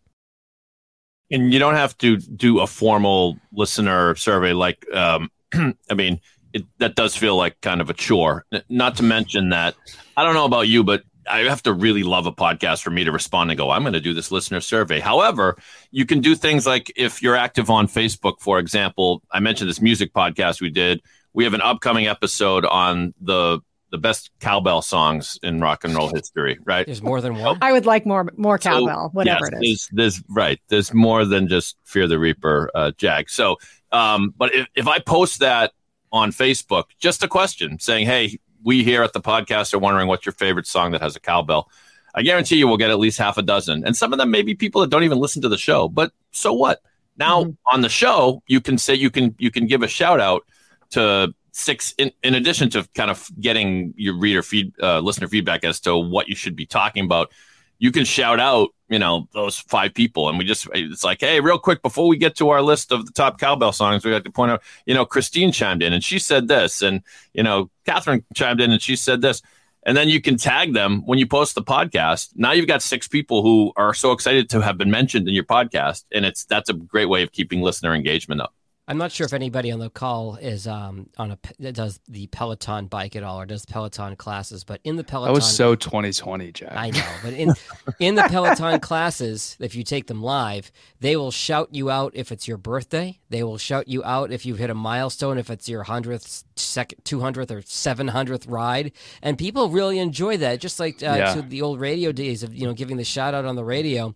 [1.31, 6.21] And you don't have to do a formal listener survey like, um, I mean,
[6.53, 8.45] it, that does feel like kind of a chore.
[8.69, 9.75] Not to mention that
[10.17, 13.05] I don't know about you, but I have to really love a podcast for me
[13.05, 15.01] to respond and go, I'm going to do this listener survey.
[15.01, 15.57] However,
[15.91, 19.81] you can do things like if you're active on Facebook, for example, I mentioned this
[19.81, 21.03] music podcast we did.
[21.33, 23.61] We have an upcoming episode on the
[23.95, 26.85] the best cowbell songs in rock and roll history, right?
[26.85, 27.59] There's more than one.
[27.63, 29.89] I would like more more cowbell, so, whatever yes, it is.
[29.93, 30.61] There's, there's, right.
[30.67, 33.31] There's more than just Fear the Reaper, uh, Jag.
[33.31, 33.57] So,
[33.93, 35.73] um, but if, if I post that
[36.11, 40.27] on Facebook, just a question saying, "Hey, we here at the podcast are wondering what's
[40.27, 41.71] your favorite song that has a cowbell.
[42.15, 43.85] I guarantee you we'll get at least half a dozen.
[43.85, 45.89] And some of them may be people that don't even listen to the show.
[45.89, 46.81] But so what?
[47.17, 47.75] Now mm-hmm.
[47.75, 50.45] on the show, you can say you can you can give a shout out
[50.91, 55.63] to six in, in addition to kind of getting your reader feed uh, listener feedback
[55.63, 57.31] as to what you should be talking about
[57.79, 60.29] you can shout out, you know, those five people.
[60.29, 63.07] And we just, it's like, hey, real quick, before we get to our list of
[63.07, 66.05] the top cowbell songs, we have to point out, you know, Christine chimed in and
[66.05, 66.83] she said this.
[66.83, 69.43] And, you know, Catherine chimed in and she said this.
[69.87, 72.31] And then you can tag them when you post the podcast.
[72.35, 75.45] Now you've got six people who are so excited to have been mentioned in your
[75.45, 76.05] podcast.
[76.13, 78.55] And it's, that's a great way of keeping listener engagement up.
[78.87, 82.87] I'm not sure if anybody on the call is um, on a does the Peloton
[82.87, 86.53] bike at all or does Peloton classes, but in the Peloton, that was so 2020,
[86.53, 86.69] Jag.
[86.71, 87.55] I know, but in
[87.99, 90.71] in the Peloton classes, if you take them live,
[91.01, 93.19] they will shout you out if it's your birthday.
[93.31, 97.03] They will shout you out if you've hit a milestone, if it's your hundredth, second,
[97.05, 98.93] two hundredth, or seven hundredth ride,
[99.23, 100.61] and people really enjoy that.
[100.61, 101.35] Just like uh, yeah.
[101.35, 104.15] to the old radio days of you know giving the shout out on the radio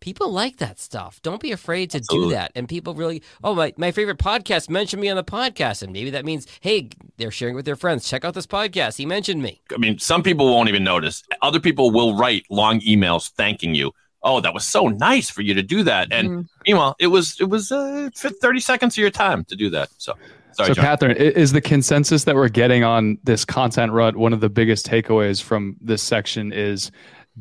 [0.00, 1.20] people like that stuff.
[1.22, 2.28] Don't be afraid to Absolutely.
[2.28, 2.52] do that.
[2.54, 5.82] And people really, oh, my, my favorite podcast mentioned me on the podcast.
[5.82, 8.08] And maybe that means, hey, they're sharing with their friends.
[8.08, 8.96] Check out this podcast.
[8.96, 9.60] He mentioned me.
[9.72, 11.22] I mean, some people won't even notice.
[11.42, 13.92] Other people will write long emails thanking you.
[14.22, 16.08] Oh, that was so nice for you to do that.
[16.10, 16.48] And mm.
[16.66, 19.90] meanwhile, it was it was uh, 30 seconds of your time to do that.
[19.98, 20.14] So
[20.54, 20.84] Sorry, so, John.
[20.84, 24.86] Catherine, is the consensus that we're getting on this content rut one of the biggest
[24.86, 26.90] takeaways from this section is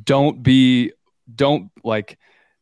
[0.03, 0.91] don't be
[1.35, 2.17] don't like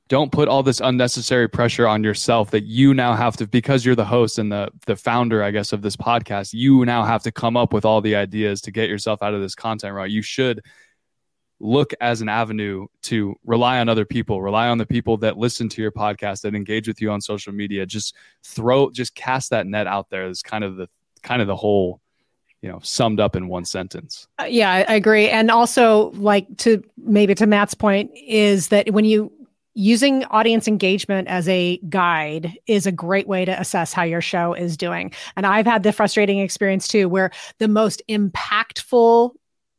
[0.10, 3.96] don't put all this unnecessary pressure on yourself that you now have to because you're
[3.96, 7.32] the host and the the founder i guess of this podcast you now have to
[7.32, 10.22] come up with all the ideas to get yourself out of this content right you
[10.22, 10.62] should
[11.62, 15.70] look as an avenue to rely on other people rely on the people that listen
[15.70, 17.86] to your podcast that engage with you on social media.
[17.86, 20.90] Just throw just cast that net out there is kind of the
[21.22, 22.01] kind of the whole
[22.62, 24.28] you know summed up in one sentence.
[24.40, 25.30] Uh, yeah I, I agree.
[25.30, 29.32] And also like to maybe to matt's point is that when you
[29.74, 34.54] using audience engagement as a guide is a great way to assess how your show
[34.54, 35.12] is doing.
[35.36, 39.32] And i've had the frustrating experience too where the most impactful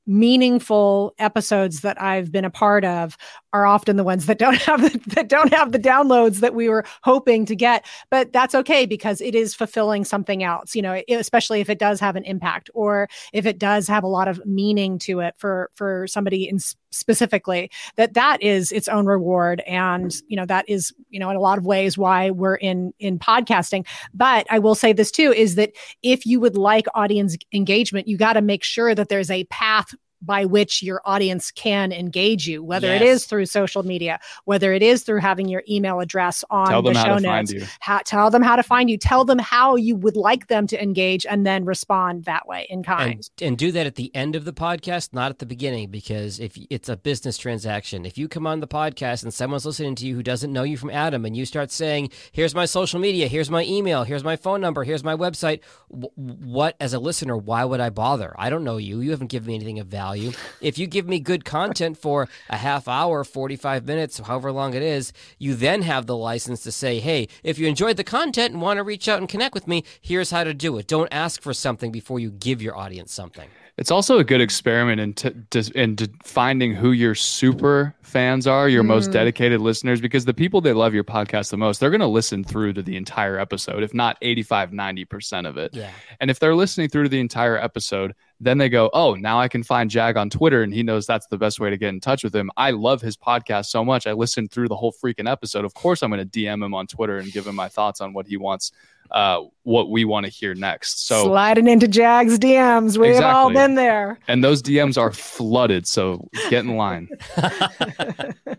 [0.06, 3.16] meaningful episodes that I've been a part of
[3.52, 6.68] are often the ones that don't have the, that don't have the downloads that we
[6.68, 11.02] were hoping to get but that's okay because it is fulfilling something else you know
[11.08, 14.44] especially if it does have an impact or if it does have a lot of
[14.46, 16.58] meaning to it for for somebody in
[16.92, 21.36] specifically that that is its own reward and you know that is you know in
[21.36, 23.86] a lot of ways why we're in in podcasting.
[24.14, 28.16] But i will say this too is that if you would like audience engagement you
[28.16, 32.62] got to make sure that there's a path by which your audience can engage you,
[32.62, 33.02] whether yes.
[33.02, 36.94] it is through social media, whether it is through having your email address on the
[36.94, 37.52] show notes.
[37.80, 38.96] How, tell them how to find you.
[38.96, 42.82] Tell them how you would like them to engage, and then respond that way in
[42.82, 43.28] kind.
[43.40, 46.38] And, and do that at the end of the podcast, not at the beginning, because
[46.38, 50.06] if it's a business transaction, if you come on the podcast and someone's listening to
[50.06, 53.26] you who doesn't know you from Adam, and you start saying, "Here's my social media,
[53.26, 57.64] here's my email, here's my phone number, here's my website," what as a listener, why
[57.64, 58.34] would I bother?
[58.38, 59.00] I don't know you.
[59.00, 60.32] You haven't given me anything of value value.
[60.60, 64.82] If you give me good content for a half hour, 45 minutes, however long it
[64.82, 68.62] is, you then have the license to say, hey, if you enjoyed the content and
[68.62, 70.86] want to reach out and connect with me, here's how to do it.
[70.86, 73.48] Don't ask for something before you give your audience something.
[73.78, 78.68] It's also a good experiment in, t- in t- finding who your super fans are,
[78.68, 78.88] your mm.
[78.88, 82.06] most dedicated listeners, because the people that love your podcast the most, they're going to
[82.06, 85.74] listen through to the entire episode, if not 85, 90% of it.
[85.74, 85.90] Yeah.
[86.20, 89.46] And if they're listening through to the entire episode, then they go, oh, now I
[89.46, 92.00] can find Jag on Twitter and he knows that's the best way to get in
[92.00, 92.50] touch with him.
[92.56, 94.06] I love his podcast so much.
[94.06, 95.64] I listened through the whole freaking episode.
[95.64, 98.12] Of course, I'm going to DM him on Twitter and give him my thoughts on
[98.12, 98.72] what he wants
[99.12, 101.06] uh, what we want to hear next.
[101.06, 103.30] So sliding into Jag's DMs, we've exactly.
[103.30, 105.86] all been there, and those DMs are flooded.
[105.86, 107.08] So get in line.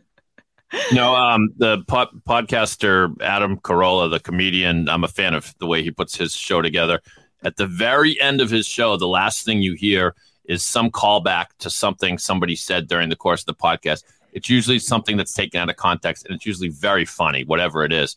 [0.92, 5.84] no, um, the pod- podcaster Adam Carolla, the comedian, I'm a fan of the way
[5.84, 7.02] he puts his show together.
[7.44, 11.48] At the very end of his show, the last thing you hear is some callback
[11.60, 14.04] to something somebody said during the course of the podcast.
[14.32, 17.94] It's usually something that's taken out of context, and it's usually very funny, whatever it
[17.94, 18.16] is.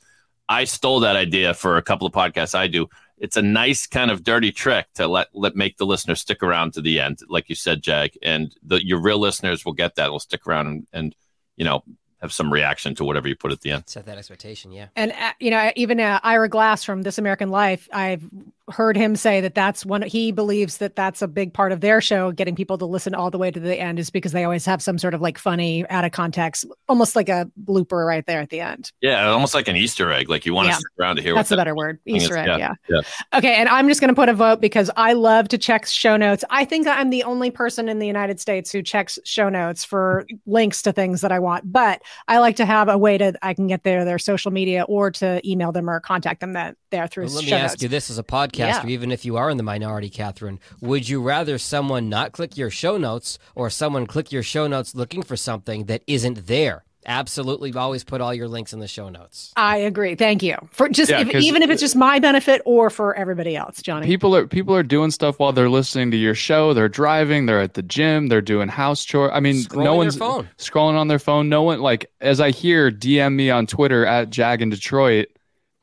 [0.48, 2.88] I stole that idea for a couple of podcasts I do.
[3.18, 6.74] It's a nice kind of dirty trick to let let make the listener stick around
[6.74, 10.10] to the end, like you said, Jag, and the, your real listeners will get that.
[10.10, 11.16] Will stick around and, and
[11.56, 11.82] you know
[12.20, 13.84] have some reaction to whatever you put at the end.
[13.86, 14.88] Set that expectation, yeah.
[14.96, 18.28] And uh, you know, even uh, Ira Glass from This American Life, I've
[18.68, 22.00] heard him say that that's one he believes that that's a big part of their
[22.00, 24.64] show getting people to listen all the way to the end is because they always
[24.66, 28.40] have some sort of like funny out of context almost like a blooper right there
[28.40, 30.74] at the end yeah almost like an easter egg like you want yeah.
[30.74, 32.58] to stick around to hear that's a that better word easter egg yeah.
[32.58, 32.72] yeah.
[32.88, 35.86] yeah okay and i'm just going to put a vote because i love to check
[35.86, 39.48] show notes i think i'm the only person in the united states who checks show
[39.48, 43.16] notes for links to things that i want but i like to have a way
[43.16, 46.52] to i can get their their social media or to email them or contact them
[46.52, 47.82] that there through well, let me ask notes.
[47.82, 48.90] you this as a podcast podcaster, yeah.
[48.90, 52.70] even if you are in the minority, Catherine, would you rather someone not click your
[52.70, 56.84] show notes or someone click your show notes looking for something that isn't there?
[57.08, 59.52] Absolutely, always put all your links in the show notes.
[59.56, 60.16] I agree.
[60.16, 63.54] Thank you for just yeah, if, even if it's just my benefit or for everybody
[63.54, 64.06] else, Johnny.
[64.06, 66.74] People are people are doing stuff while they're listening to your show.
[66.74, 67.46] They're driving.
[67.46, 68.26] They're at the gym.
[68.26, 69.32] They're doing house chore.
[69.32, 70.48] I mean, scrolling no one's phone.
[70.58, 71.48] scrolling on their phone.
[71.48, 75.28] No one like as I hear DM me on Twitter at Jag in Detroit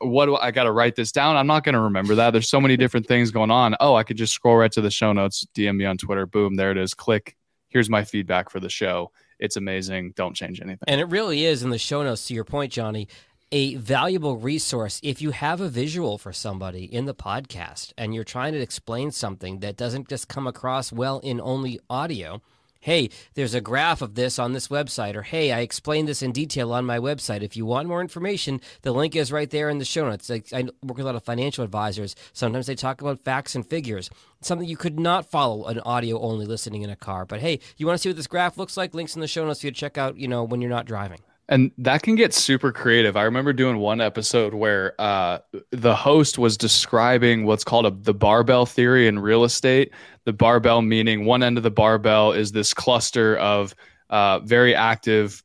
[0.04, 1.36] what do I, I got to write this down?
[1.36, 2.30] I'm not going to remember that.
[2.30, 3.74] There's so many different things going on.
[3.80, 6.26] Oh, I could just scroll right to the show notes, DM me on Twitter.
[6.26, 6.94] Boom, there it is.
[6.94, 7.36] Click.
[7.68, 9.10] Here's my feedback for the show.
[9.38, 10.12] It's amazing.
[10.14, 10.84] Don't change anything.
[10.86, 13.08] And it really is in the show notes, to your point, Johnny,
[13.50, 15.00] a valuable resource.
[15.02, 19.10] If you have a visual for somebody in the podcast and you're trying to explain
[19.10, 22.40] something that doesn't just come across well in only audio,
[22.84, 26.32] hey, there's a graph of this on this website, or hey, I explained this in
[26.32, 27.42] detail on my website.
[27.42, 30.30] If you want more information, the link is right there in the show notes.
[30.30, 32.14] I, I work with a lot of financial advisors.
[32.34, 34.10] Sometimes they talk about facts and figures,
[34.42, 37.24] something you could not follow an audio only listening in a car.
[37.24, 38.92] But hey, you want to see what this graph looks like?
[38.92, 40.84] Links in the show notes for you to check out, you know, when you're not
[40.84, 41.20] driving.
[41.48, 43.16] And that can get super creative.
[43.16, 48.14] I remember doing one episode where uh, the host was describing what's called a, the
[48.14, 49.92] barbell theory in real estate.
[50.24, 53.74] The barbell meaning one end of the barbell is this cluster of
[54.08, 55.42] uh, very active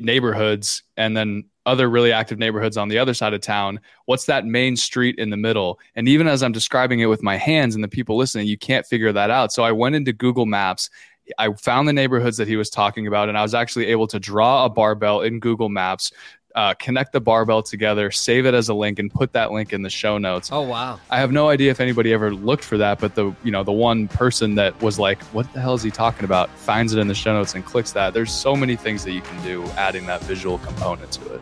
[0.00, 3.78] neighborhoods, and then other really active neighborhoods on the other side of town.
[4.06, 5.78] What's that main street in the middle?
[5.94, 8.86] And even as I'm describing it with my hands and the people listening, you can't
[8.86, 9.52] figure that out.
[9.52, 10.88] So I went into Google Maps
[11.36, 14.18] I found the neighborhoods that he was talking about, and I was actually able to
[14.18, 16.12] draw a barbell in Google Maps,
[16.54, 19.82] uh, connect the barbell together, save it as a link, and put that link in
[19.82, 20.50] the show notes.
[20.50, 20.98] Oh wow!
[21.10, 23.72] I have no idea if anybody ever looked for that, but the you know the
[23.72, 27.06] one person that was like, "What the hell is he talking about?" finds it in
[27.06, 28.14] the show notes and clicks that.
[28.14, 31.40] There's so many things that you can do adding that visual component to it.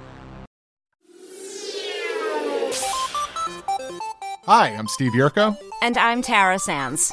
[4.47, 5.57] Hi, I'm Steve Yerko.
[5.83, 7.13] And I'm Tara Sands.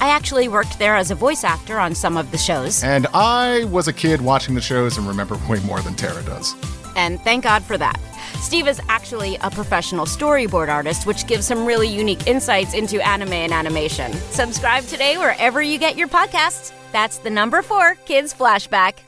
[0.00, 2.82] I actually worked there as a voice actor on some of the shows.
[2.82, 6.54] And I was a kid watching the shows and remember way more than Tara does.
[6.96, 8.00] And thank God for that.
[8.40, 13.34] Steve is actually a professional storyboard artist, which gives some really unique insights into anime
[13.34, 14.12] and animation.
[14.30, 16.72] Subscribe today wherever you get your podcasts.
[16.92, 19.00] That's the number four Kids Flashback.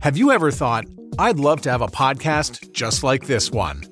[0.00, 0.86] Have you ever thought,
[1.18, 3.91] I'd love to have a podcast just like this one?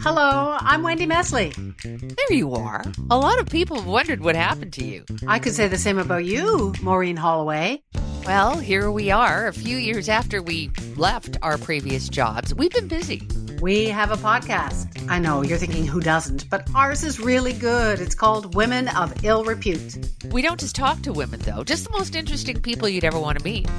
[0.00, 1.52] Hello, I'm Wendy Mesley.
[1.82, 2.84] There you are.
[3.10, 5.04] A lot of people have wondered what happened to you.
[5.26, 7.82] I could say the same about you, Maureen Holloway.
[8.26, 12.54] Well, here we are, a few years after we left our previous jobs.
[12.54, 13.26] We've been busy.
[13.62, 15.08] We have a podcast.
[15.08, 18.00] I know you're thinking who doesn't, but ours is really good.
[18.00, 20.04] It's called Women of Ill Repute.
[20.32, 23.38] We don't just talk to women, though, just the most interesting people you'd ever want
[23.38, 23.70] to meet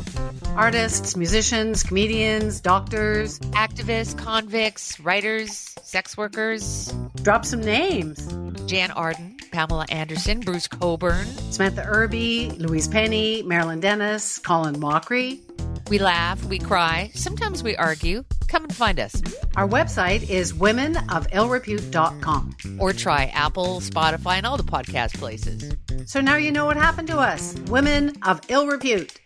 [0.55, 6.93] artists, musicians, comedians, doctors, activists, convicts, writers, sex workers.
[7.21, 8.25] Drop some names
[8.67, 15.41] Jann Arden, Pamela Anderson, Bruce Cockburn, Samantha Irby, Louise Penny, Marilyn Denis, Colin Mochrie.
[15.89, 18.23] We laugh, we cry, sometimes we argue.
[18.47, 19.21] Come and find us.
[19.55, 22.55] Our website is womenofillrepute.com.
[22.79, 25.75] Or try Apple, Spotify, and all the podcast places.
[26.05, 29.19] So now you know what happened to us Women of Ill Repute.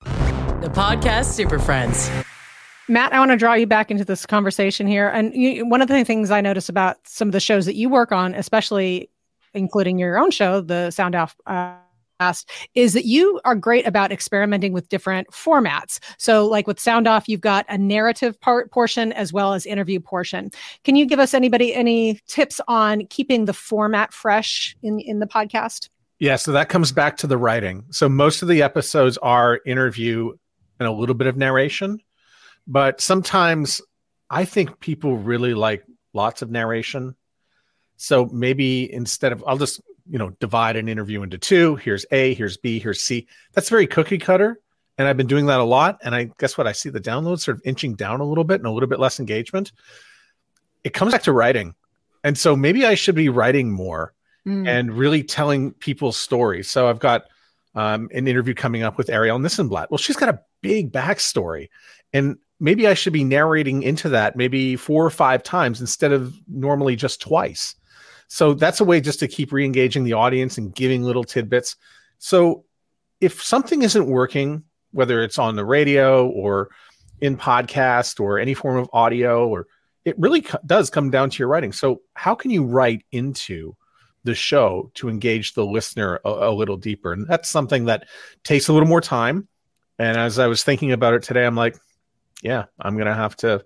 [0.00, 2.10] The podcast Super Friends.
[2.88, 5.08] Matt, I want to draw you back into this conversation here.
[5.08, 7.88] And you, one of the things I notice about some of the shows that you
[7.88, 9.10] work on, especially
[9.54, 11.74] including your own show, the Sound Off uh,
[12.74, 15.98] Is that you are great about experimenting with different formats.
[16.18, 20.00] So, like with Sound Off, you've got a narrative part portion as well as interview
[20.00, 20.50] portion.
[20.84, 25.26] Can you give us anybody any tips on keeping the format fresh in in the
[25.26, 25.88] podcast?
[26.18, 27.84] Yeah, so that comes back to the writing.
[27.90, 30.32] So most of the episodes are interview
[30.80, 32.00] and a little bit of narration,
[32.66, 33.82] but sometimes
[34.30, 37.16] I think people really like lots of narration.
[37.96, 41.76] So maybe instead of I'll just, you know, divide an interview into two.
[41.76, 43.26] Here's A, here's B, here's C.
[43.54, 44.60] That's very cookie cutter.
[44.98, 45.98] And I've been doing that a lot.
[46.02, 48.60] And I guess what I see the downloads sort of inching down a little bit
[48.60, 49.72] and a little bit less engagement.
[50.84, 51.74] It comes back to writing.
[52.24, 54.14] And so maybe I should be writing more
[54.46, 54.66] mm.
[54.66, 56.70] and really telling people's stories.
[56.70, 57.24] So I've got
[57.74, 59.90] um, an interview coming up with Ariel Nissenblatt.
[59.90, 61.68] Well, she's got a big backstory,
[62.12, 66.34] and maybe I should be narrating into that maybe four or five times instead of
[66.48, 67.74] normally just twice.
[68.28, 71.76] So that's a way just to keep re-engaging the audience and giving little tidbits.
[72.18, 72.64] So
[73.20, 76.70] if something isn't working, whether it's on the radio or
[77.20, 79.66] in podcast or any form of audio, or
[80.04, 81.72] it really co- does come down to your writing.
[81.72, 83.76] So how can you write into
[84.26, 87.12] the show to engage the listener a, a, little deeper.
[87.12, 88.06] And that's something that
[88.44, 89.48] takes a little more time.
[89.98, 91.76] And as I was thinking about it today, I'm like,
[92.42, 93.64] yeah, I'm going to have to,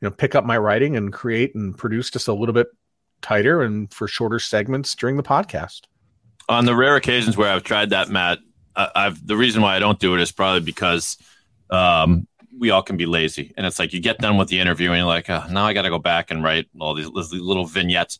[0.00, 2.66] you know, pick up my writing and create and produce just a little bit
[3.22, 5.82] tighter and for shorter segments during the podcast.
[6.48, 8.38] On the rare occasions where I've tried that, Matt,
[8.76, 11.16] I, I've the reason why I don't do it is probably because
[11.70, 12.26] um,
[12.58, 14.98] we all can be lazy, and it's like you get done with the interview and
[14.98, 17.64] you're like, oh, now I got to go back and write all these, these little
[17.64, 18.18] vignettes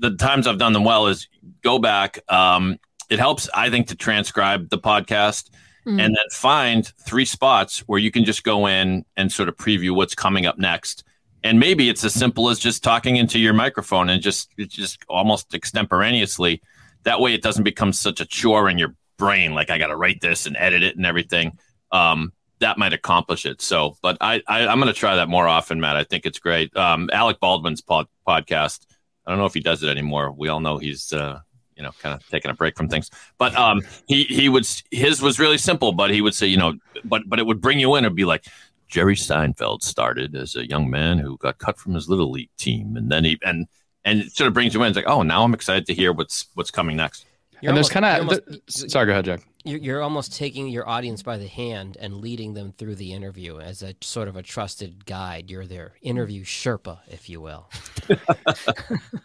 [0.00, 1.28] the times I've done them well is
[1.62, 2.18] go back.
[2.28, 2.78] Um,
[3.10, 5.50] it helps, I think, to transcribe the podcast
[5.86, 6.00] mm-hmm.
[6.00, 9.94] and then find three spots where you can just go in and sort of preview
[9.94, 11.04] what's coming up next.
[11.42, 15.54] And maybe it's as simple as just talking into your microphone and just just almost
[15.54, 16.60] extemporaneously.
[17.04, 19.54] That way, it doesn't become such a chore in your brain.
[19.54, 21.58] Like I got to write this and edit it and everything.
[21.92, 23.62] Um, that might accomplish it.
[23.62, 25.96] So, but I, I am to try that more often, Matt.
[25.96, 26.76] I think it's great.
[26.76, 28.84] Um, Alec Baldwin's pod, podcast
[29.30, 30.32] I don't know if he does it anymore.
[30.32, 31.38] We all know he's uh,
[31.76, 33.10] you know kind of taking a break from things.
[33.38, 36.74] But um, he he would his was really simple, but he would say you know,
[37.04, 38.04] but but it would bring you in.
[38.04, 38.44] It'd be like
[38.90, 42.96] Jerry Seinfeld started as a young man who got cut from his little league team,
[42.96, 43.66] and then he and
[44.04, 44.88] and it sort of brings you in.
[44.88, 47.26] It's like, oh, now I'm excited to hear what's what's coming next.
[47.60, 51.22] You're and almost, there's kind of sorry, go ahead, Jag you're almost taking your audience
[51.22, 55.04] by the hand and leading them through the interview as a sort of a trusted
[55.04, 55.50] guide.
[55.50, 57.68] You're their interview Sherpa, if you will.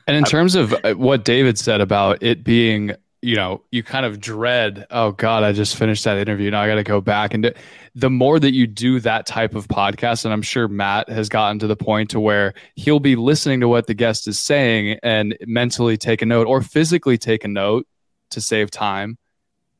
[0.07, 2.91] and in terms of uh, what David said about it being,
[3.25, 6.51] you know, you kind of dread, oh God, I just finished that interview.
[6.51, 7.33] Now I got to go back.
[7.33, 7.53] And
[7.95, 11.57] the more that you do that type of podcast, and I'm sure Matt has gotten
[11.59, 15.35] to the point to where he'll be listening to what the guest is saying and
[15.47, 17.87] mentally take a note or physically take a note
[18.29, 19.17] to save time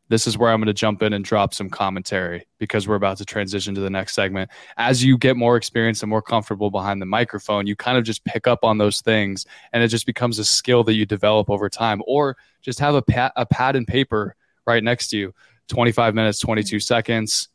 [0.07, 3.17] this is where I'm going to jump in and drop some commentary because we're about
[3.17, 4.51] to transition to the next segment.
[4.77, 8.23] As you get more experience and more comfortable behind the microphone, you kind of just
[8.23, 11.69] pick up on those things and it just becomes a skill that you develop over
[11.69, 12.01] time.
[12.05, 14.35] Or just have a, pad, a pad and paper
[14.67, 15.33] right next to you
[15.69, 17.49] 25 minutes, 22 seconds,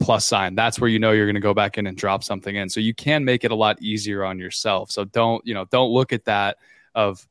[0.00, 0.54] plus sign.
[0.54, 2.68] That's where you know you're going to go back in and drop something in.
[2.68, 4.90] So you can make it a lot easier on yourself.
[4.90, 6.56] So don't, you know, don't look at that
[6.94, 7.26] of,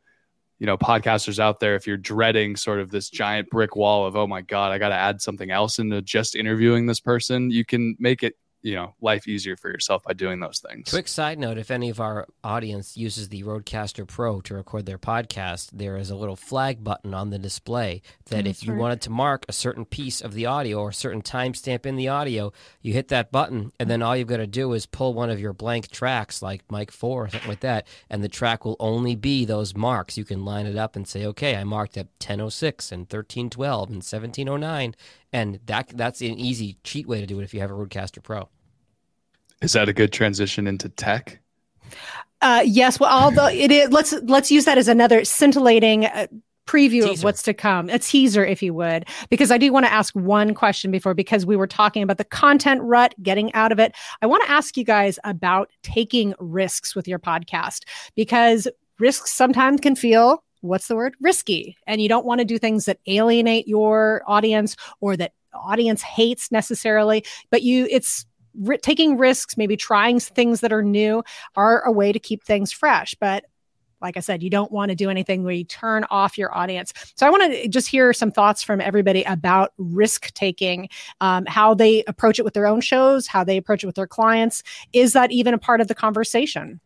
[0.61, 4.15] you know, podcasters out there if you're dreading sort of this giant brick wall of,
[4.15, 7.49] oh my God, I got to add something else into just interviewing this person.
[7.49, 10.89] You can make it you know life easier for yourself by doing those things.
[10.89, 14.97] Quick side note: if any of our audience uses the Rodecaster Pro to record their
[14.97, 18.79] podcast, there is a little flag button on the display that if you right.
[18.79, 22.07] wanted to mark a certain piece of the audio or a certain timestamp in the
[22.07, 22.51] audio,
[22.81, 25.39] you hit that button, and then all you've got to do is pull one of
[25.39, 29.15] your blank tracks, like Mike Four or something like that, and the track will only
[29.15, 30.17] be those marks.
[30.17, 34.03] You can line it up and say, "Okay, I marked at 10:06 and 13:12 and
[34.03, 34.95] 17:09."
[35.33, 38.21] And that that's an easy cheat way to do it if you have a Rodecaster
[38.21, 38.49] Pro.
[39.61, 41.39] Is that a good transition into tech?
[42.41, 42.99] Uh, yes.
[42.99, 46.05] Well, although it is, let's let's use that as another scintillating.
[46.05, 46.27] Uh,
[46.67, 47.11] preview teaser.
[47.11, 50.13] of what's to come a teaser if you would because i do want to ask
[50.13, 53.93] one question before because we were talking about the content rut getting out of it
[54.21, 57.83] i want to ask you guys about taking risks with your podcast
[58.15, 58.67] because
[58.99, 62.85] risks sometimes can feel what's the word risky and you don't want to do things
[62.85, 68.25] that alienate your audience or that audience hates necessarily but you it's
[68.67, 71.23] r- taking risks maybe trying things that are new
[71.55, 73.45] are a way to keep things fresh but
[74.01, 76.91] like I said, you don't want to do anything where you turn off your audience.
[77.15, 80.89] So I want to just hear some thoughts from everybody about risk taking,
[81.21, 84.07] um, how they approach it with their own shows, how they approach it with their
[84.07, 84.63] clients.
[84.91, 86.79] Is that even a part of the conversation?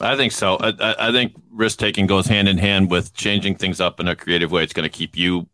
[0.00, 0.56] I think so.
[0.60, 4.16] I, I think risk taking goes hand in hand with changing things up in a
[4.16, 4.62] creative way.
[4.64, 5.48] It's going to keep you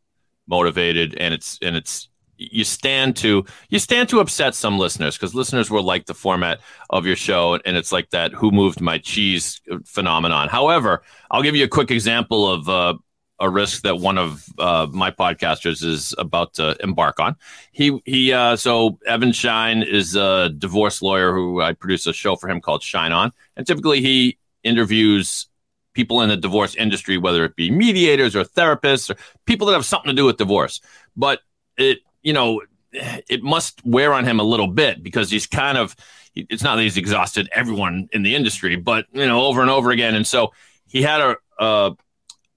[0.47, 5.35] motivated, and it's and it's you stand to you stand to upset some listeners because
[5.35, 6.61] listeners will like the format
[6.91, 10.49] of your show, and it's like that "Who moved my cheese?" phenomenon.
[10.49, 12.95] However, I'll give you a quick example of uh,
[13.41, 17.37] a risk that one of uh, my podcasters is about to embark on.
[17.73, 18.33] He he.
[18.33, 22.61] Uh, so Evan Shine is a divorce lawyer who I produce a show for him
[22.61, 25.47] called Shine On, and typically he interviews
[25.95, 29.17] people in the divorce industry, whether it be mediators or therapists or
[29.47, 30.81] people that have something to do with divorce.
[31.17, 31.41] But
[31.77, 32.63] it you know
[32.93, 35.95] it must wear on him a little bit because he's kind of
[36.35, 39.91] it's not that he's exhausted everyone in the industry, but you know over and over
[39.93, 40.53] again, and so
[40.87, 41.37] he had a.
[41.61, 41.97] a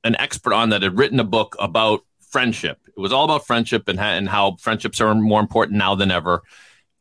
[0.03, 2.79] an expert on that had written a book about friendship.
[2.87, 6.41] It was all about friendship and, and how friendships are more important now than ever.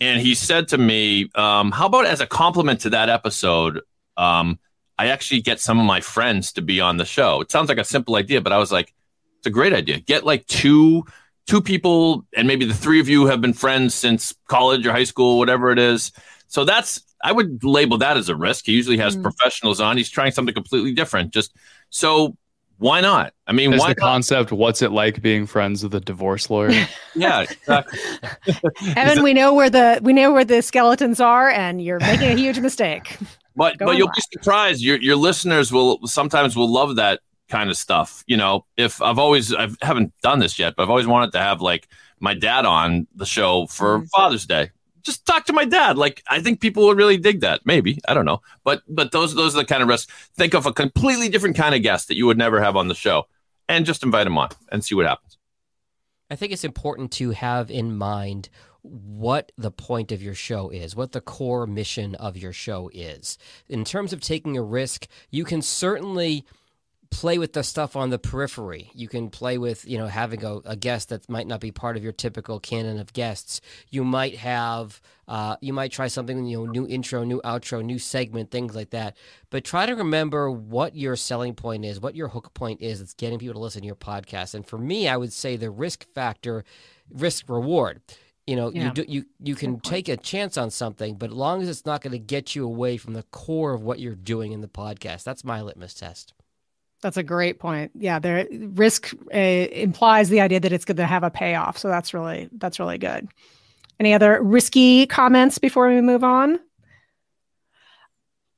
[0.01, 3.81] And he said to me, um, "How about as a compliment to that episode,
[4.17, 4.59] um,
[4.99, 7.79] I actually get some of my friends to be on the show." It sounds like
[7.79, 8.95] a simple idea, but I was like,
[9.39, 10.01] "It's a great idea.
[10.01, 11.05] Get like two
[11.47, 15.05] two people, and maybe the three of you have been friends since college or high
[15.05, 16.13] school, whatever it is."
[16.49, 18.67] So that's I would label that as a risk.
[18.67, 19.23] He usually has mm.
[19.23, 19.97] professionals on.
[19.99, 21.33] He's trying something completely different.
[21.33, 21.55] Just
[21.91, 22.37] so
[22.81, 23.35] why not?
[23.47, 24.07] I mean, Is why the not?
[24.07, 24.53] concept?
[24.53, 26.71] What's it like being friends with a divorce lawyer?
[27.15, 27.99] yeah, exactly.
[28.97, 32.37] Evan, we know where the we know where the skeletons are, and you're making a
[32.37, 33.19] huge mistake.
[33.55, 34.81] But but you'll be surprised.
[34.81, 37.21] Your your listeners will sometimes will love that
[37.51, 38.25] kind of stuff.
[38.27, 41.39] You know, if I've always I haven't done this yet, but I've always wanted to
[41.39, 41.87] have like
[42.19, 44.07] my dad on the show for mm-hmm.
[44.07, 44.71] Father's Day
[45.03, 45.99] just talk to my dad.
[45.99, 47.61] Like I think people would really dig that.
[47.65, 50.13] Maybe I don't know, but but those those are the kind of risks.
[50.37, 52.95] Think of a completely different kind of guest that you would never have on the
[52.95, 53.27] show,
[53.69, 55.39] and just invite him on and see what happens.
[56.31, 58.49] I think it's important to have in mind
[58.83, 63.37] what the point of your show is, what the core mission of your show is.
[63.69, 66.45] In terms of taking a risk, you can certainly
[67.11, 68.91] play with the stuff on the periphery.
[68.95, 71.97] You can play with, you know, having a, a, guest that might not be part
[71.97, 73.61] of your typical canon of guests.
[73.91, 77.99] You might have, uh, you might try something, you know, new intro, new outro, new
[77.99, 79.17] segment, things like that.
[79.51, 83.15] But try to remember what your selling point is, what your hook point is that's
[83.15, 84.55] getting people to listen to your podcast.
[84.55, 86.65] And for me, I would say the risk factor,
[87.11, 88.03] risk reward.
[88.47, 88.85] You know, yeah.
[88.87, 91.87] you do, you you can take a chance on something, but as long as it's
[91.87, 94.67] not going to get you away from the core of what you're doing in the
[94.67, 96.33] podcast, that's my litmus test.
[97.03, 97.93] That's a great point.
[97.95, 101.79] Yeah, the risk uh, implies the idea that it's going to have a payoff.
[101.79, 103.29] So that's really that's really good.
[103.99, 106.59] Any other risky comments before we move on?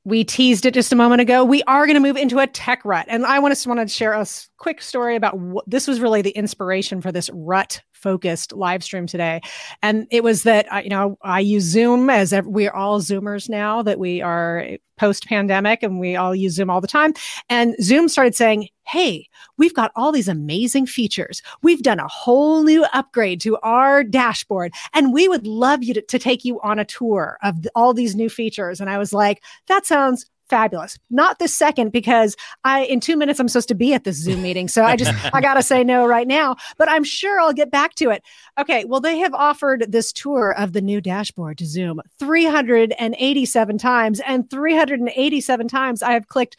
[0.04, 1.44] We teased it just a moment ago.
[1.44, 3.86] We are going to move into a tech rut, and I want to want to
[3.86, 4.26] share a
[4.58, 9.06] quick story about what this was really the inspiration for this rut focused live stream
[9.06, 9.40] today.
[9.82, 13.98] And it was that, you know, I use Zoom as we're all Zoomers now that
[13.98, 17.14] we are eh, post pandemic and we all use Zoom all the time.
[17.48, 21.40] And Zoom started saying, Hey, we've got all these amazing features.
[21.62, 26.02] We've done a whole new upgrade to our dashboard, and we would love you to,
[26.02, 28.80] to take you on a tour of the, all these new features.
[28.80, 30.98] And I was like, that sounds fabulous.
[31.08, 34.42] Not this second because I in 2 minutes I'm supposed to be at this Zoom
[34.42, 34.68] meeting.
[34.68, 37.70] So I just I got to say no right now, but I'm sure I'll get
[37.70, 38.22] back to it.
[38.60, 44.20] Okay, well they have offered this tour of the new dashboard to Zoom 387 times
[44.20, 46.58] and 387 times I have clicked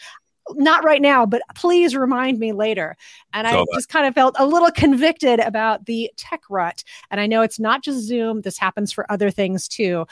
[0.56, 2.98] not right now, but please remind me later.
[3.32, 6.84] And I just kind of felt a little convicted about the tech rut.
[7.10, 10.06] And I know it's not just Zoom, this happens for other things too.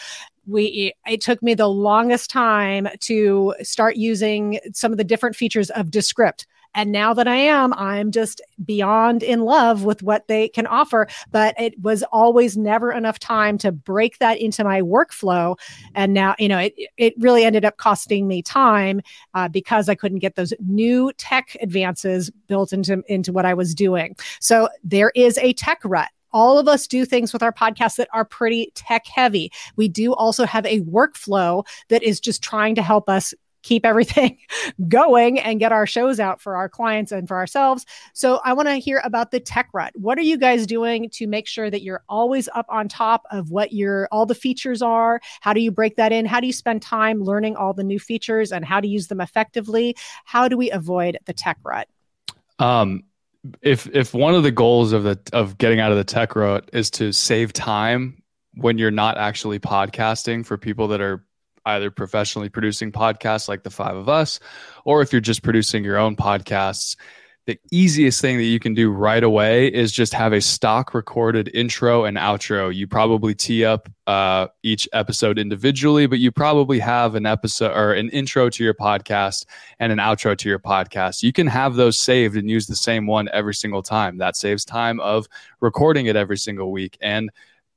[0.48, 5.70] We it took me the longest time to start using some of the different features
[5.72, 6.46] of Descript.
[6.74, 11.08] And now that I am, I'm just beyond in love with what they can offer.
[11.32, 15.58] But it was always never enough time to break that into my workflow.
[15.96, 19.02] And now, you know, it, it really ended up costing me time
[19.34, 23.76] uh, because I couldn't get those new tech advances built into, into what I was
[23.76, 24.16] doing.
[24.40, 28.10] So there is a tech rut all of us do things with our podcasts that
[28.14, 29.52] are pretty tech heavy.
[29.76, 34.38] We do also have a workflow that is just trying to help us keep everything
[34.88, 37.86] going and get our shows out for our clients and for ourselves.
[38.14, 39.94] So I want to hear about the tech rut.
[39.96, 43.52] What are you guys doing to make sure that you're always up on top of
[43.52, 45.22] what your all the features are?
[45.42, 46.26] How do you break that in?
[46.26, 49.22] How do you spend time learning all the new features and how to use them
[49.22, 49.96] effectively?
[50.26, 51.88] How do we avoid the tech rut?
[52.60, 53.04] Um
[53.62, 56.70] if if one of the goals of the of getting out of the tech rut
[56.74, 58.22] is to save time
[58.56, 61.26] when you're not actually podcasting for people that are
[61.66, 64.40] either professionally producing podcasts like the five of us,
[64.84, 66.96] or if you're just producing your own podcasts,
[67.52, 71.52] the easiest thing that you can do right away is just have a stock recorded
[71.54, 72.74] intro and outro.
[72.74, 77.92] You probably tee up uh, each episode individually, but you probably have an episode or
[77.94, 79.46] an intro to your podcast
[79.80, 81.24] and an outro to your podcast.
[81.24, 84.18] You can have those saved and use the same one every single time.
[84.18, 85.28] That saves time of
[85.60, 86.98] recording it every single week.
[87.02, 87.32] And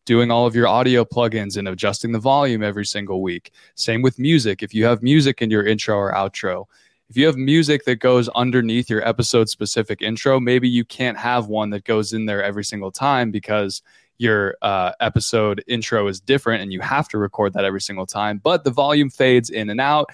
[0.07, 3.51] doing all of your audio plugins and adjusting the volume every single week.
[3.75, 4.63] Same with music.
[4.63, 6.67] If you have music in your intro or outro,
[7.09, 11.47] if you have music that goes underneath your episode specific intro, maybe you can't have
[11.47, 13.83] one that goes in there every single time because
[14.19, 18.39] your uh, episode intro is different and you have to record that every single time.
[18.39, 20.11] But the volume fades in and out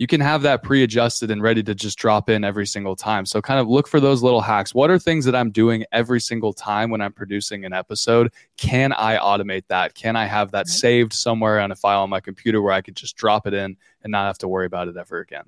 [0.00, 3.26] you can have that pre-adjusted and ready to just drop in every single time.
[3.26, 4.74] So kind of look for those little hacks.
[4.74, 8.32] What are things that I'm doing every single time when I'm producing an episode?
[8.56, 9.94] Can I automate that?
[9.94, 12.96] Can I have that saved somewhere on a file on my computer where I could
[12.96, 15.44] just drop it in and not have to worry about it ever again?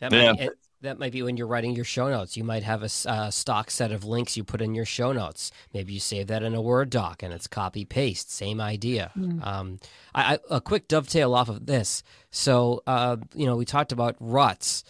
[0.00, 0.32] That yeah.
[0.32, 2.36] might, that might be when you're writing your show notes.
[2.36, 5.50] You might have a uh, stock set of links you put in your show notes.
[5.74, 8.30] Maybe you save that in a Word doc and it's copy paste.
[8.30, 9.10] Same idea.
[9.18, 9.44] Mm.
[9.44, 9.80] Um,
[10.14, 12.02] I, I, a quick dovetail off of this.
[12.30, 14.84] So, uh, you know, we talked about ruts.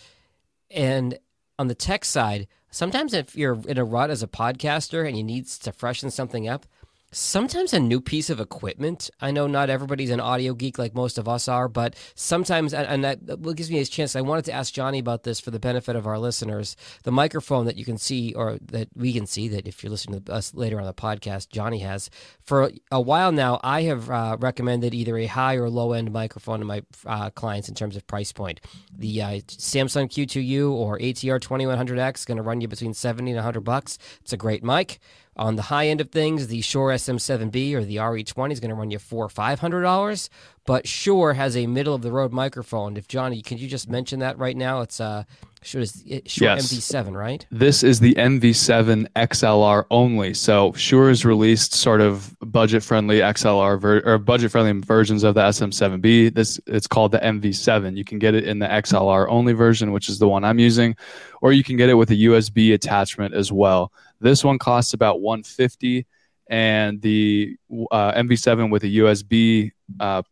[0.70, 1.18] And
[1.58, 5.24] on the tech side, sometimes if you're in a rut as a podcaster and you
[5.24, 6.66] need to freshen something up,
[7.10, 9.10] sometimes a new piece of equipment.
[9.20, 13.04] I know not everybody's an audio geek like most of us are, but sometimes, and
[13.04, 14.14] that gives me a chance.
[14.14, 16.76] I wanted to ask Johnny about this for the benefit of our listeners.
[17.04, 20.22] The microphone that you can see, or that we can see, that if you're listening
[20.22, 22.10] to us later on the podcast, Johnny has.
[22.42, 26.60] For a while now, I have uh, recommended either a high or low end microphone
[26.60, 28.60] to my uh, clients in terms of price point.
[28.96, 33.36] The uh, Samson Q2U or ATR 2100X is going to run you between 70 and
[33.36, 33.98] 100 bucks.
[34.20, 34.98] It's a great mic.
[35.38, 38.74] On the high end of things, the Shure SM7B or the RE20 is going to
[38.74, 40.28] run you four or five hundred dollars.
[40.66, 42.96] But Shure has a middle of the road microphone.
[42.96, 44.80] If Johnny, can you just mention that right now?
[44.80, 45.24] It's uh
[45.62, 46.72] Shure, Shure yes.
[46.72, 47.46] MV7, right?
[47.50, 50.34] This is the MV7 XLR only.
[50.34, 56.34] So Shure has released sort of budget-friendly XLR ver- or budget-friendly versions of the SM7B.
[56.34, 57.96] This it's called the MV7.
[57.96, 60.96] You can get it in the XLR only version, which is the one I'm using,
[61.42, 63.92] or you can get it with a USB attachment as well.
[64.20, 66.06] This one costs about 150
[66.48, 67.56] and the
[67.90, 70.22] uh, MV7 with a USB uh,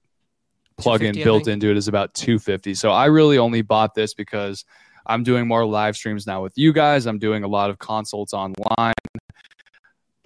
[0.79, 2.75] plug-in built into it is about 250.
[2.75, 4.65] So I really only bought this because
[5.07, 7.07] I'm doing more live streams now with you guys.
[7.07, 8.95] I'm doing a lot of consults online.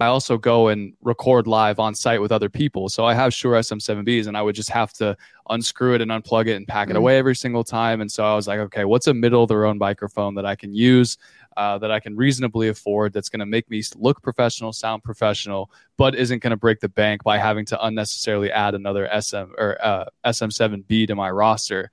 [0.01, 2.89] I also go and record live on site with other people.
[2.89, 5.15] So I have Shure SM7Bs and I would just have to
[5.49, 6.97] unscrew it and unplug it and pack it mm.
[6.97, 8.01] away every single time.
[8.01, 10.55] And so I was like, okay, what's a middle of the road microphone that I
[10.55, 11.19] can use
[11.55, 15.69] uh, that I can reasonably afford that's going to make me look professional, sound professional,
[15.97, 19.77] but isn't going to break the bank by having to unnecessarily add another SM or
[19.83, 21.91] uh, SM7B to my roster.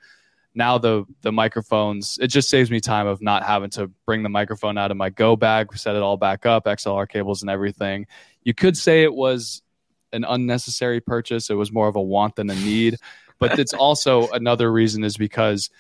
[0.55, 4.29] Now the the microphones, it just saves me time of not having to bring the
[4.29, 8.07] microphone out of my go bag, set it all back up, XLR cables and everything.
[8.43, 9.63] You could say it was
[10.13, 11.51] an unnecessary purchase.
[11.51, 12.97] It was more of a want than a need.
[13.39, 15.71] But it's also another reason is because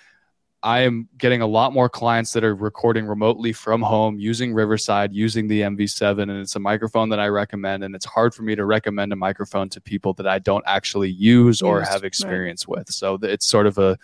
[0.62, 5.14] I am getting a lot more clients that are recording remotely from home using Riverside,
[5.14, 7.85] using the MV7, and it's a microphone that I recommend.
[7.85, 11.11] And it's hard for me to recommend a microphone to people that I don't actually
[11.11, 12.79] use or have experience right.
[12.79, 12.91] with.
[12.91, 13.97] So it's sort of a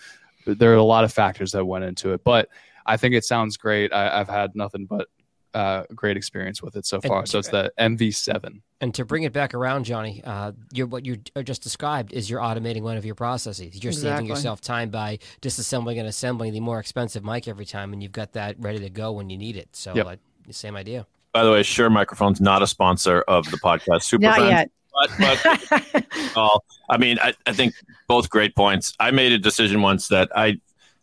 [0.47, 2.49] there are a lot of factors that went into it, but
[2.87, 3.93] I think it sounds great.
[3.93, 5.09] I, have had nothing but
[5.55, 7.21] uh, great experience with it so far.
[7.21, 8.61] And, so it's the MV7.
[8.81, 12.41] And to bring it back around, Johnny, uh, you're, what you just described is you're
[12.41, 13.83] automating one of your processes.
[13.83, 14.11] You're exactly.
[14.11, 18.13] saving yourself time by disassembling and assembling the more expensive mic every time, and you've
[18.13, 19.69] got that ready to go when you need it.
[19.73, 20.07] So, yep.
[20.07, 20.17] uh,
[20.51, 21.07] same idea.
[21.33, 24.03] By the way, Shure Microphone's not a sponsor of the podcast.
[24.03, 24.71] Super not yet.
[24.95, 26.05] But, but
[26.89, 27.75] I mean, I, I think
[28.07, 28.95] both great points.
[29.01, 30.59] I made a decision once that I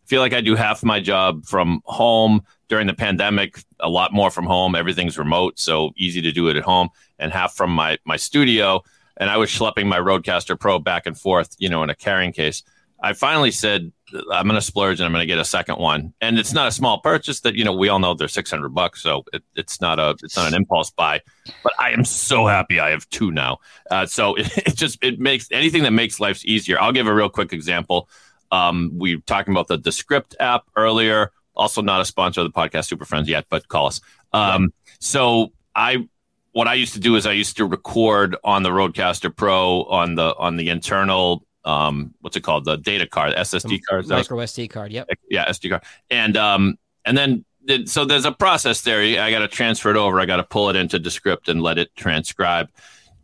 [0.06, 4.32] feel like I do half my job from home during the pandemic, a lot more
[4.32, 4.76] from home.
[4.76, 6.90] Everything's remote, so easy to do it at home,
[7.20, 8.82] and half from my my studio.
[9.18, 12.32] And I was schlepping my Rodecaster Pro back and forth, you know, in a carrying
[12.32, 12.64] case.
[13.02, 13.92] I finally said,
[14.32, 16.14] I'm going to splurge and I'm going to get a second one.
[16.22, 19.02] And it's not a small purchase that, you know, we all know they're 600 bucks.
[19.02, 21.22] So it, it's not a, it's not an impulse buy,
[21.64, 23.58] but I am so happy I have two now.
[23.90, 26.80] Uh, so it, it, just, it makes anything that makes life easier.
[26.80, 28.08] I'll give a real quick example.
[28.52, 32.60] Um, we were talking about the Descript app earlier, also not a sponsor of the
[32.60, 34.02] podcast Super Friends yet, but call us.
[34.34, 34.74] Um.
[35.00, 36.08] So I,
[36.52, 40.16] what I used to do is I used to record on the Rodecaster Pro on
[40.16, 42.66] the on the internal um, what's it called?
[42.66, 44.92] The data card, SSD card, micro SD card.
[44.92, 45.10] Yep.
[45.30, 47.46] Yeah, SD card, and um, and then
[47.86, 49.02] so there's a process there.
[49.22, 50.20] I got to transfer it over.
[50.20, 52.70] I got to pull it into Descript and let it transcribe.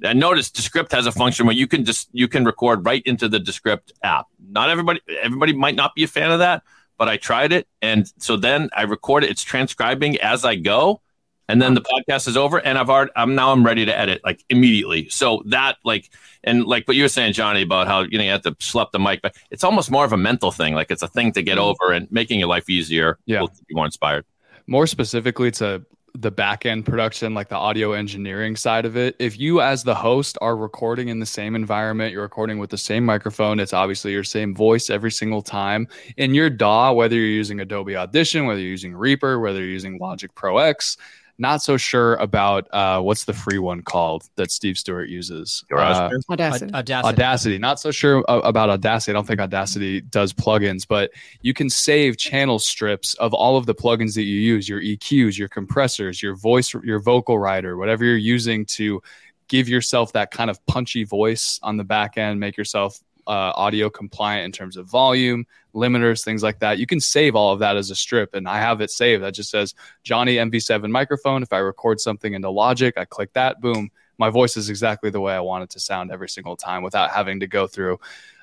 [0.04, 3.28] And notice Descript has a function where you can just you can record right into
[3.28, 4.28] the Descript app.
[4.50, 6.64] Not everybody everybody might not be a fan of that,
[6.98, 9.32] but I tried it, and so then I record it.
[9.32, 11.02] It's transcribing as I go,
[11.50, 14.22] and then the podcast is over and i've already i'm now i'm ready to edit
[14.24, 16.10] like immediately so that like
[16.44, 18.92] and like what you were saying johnny about how you know you have to slap
[18.92, 21.42] the mic but it's almost more of a mental thing like it's a thing to
[21.42, 21.76] get mm-hmm.
[21.82, 24.26] over and making your life easier yeah be more inspired
[24.68, 25.86] more specifically to
[26.20, 29.16] the back end production, like the audio engineering side of it.
[29.20, 32.78] If you, as the host, are recording in the same environment, you're recording with the
[32.78, 35.88] same microphone, it's obviously your same voice every single time.
[36.18, 40.00] In your DAW, whether you're using Adobe Audition, whether you're using Reaper, whether you're using
[40.00, 40.98] Logic Pro X,
[41.40, 45.64] not so sure about uh, what's the free one called that Steve Stewart uses.
[45.72, 46.74] Uh, Audacity.
[46.74, 47.08] Audacity.
[47.08, 47.58] Audacity.
[47.60, 49.12] Not so sure about Audacity.
[49.12, 51.12] I don't think Audacity does plugins, but
[51.42, 55.38] you can save channel strips of all of the plugins that you use, your EQs,
[55.38, 59.02] your compressors, your voice, your vocal rider, whatever you're using to
[59.48, 63.90] give yourself that kind of punchy voice on the back end, make yourself uh, audio
[63.90, 66.80] compliant in terms of volume, limiters, things like that.
[66.80, 69.24] You can save all of that as a strip, and I have it saved.
[69.24, 71.44] That just says Johnny MV7 microphone.
[71.44, 75.20] If I record something into Logic, I click that, boom, my voice is exactly the
[75.20, 78.00] way I want it to sound every single time without having to go through.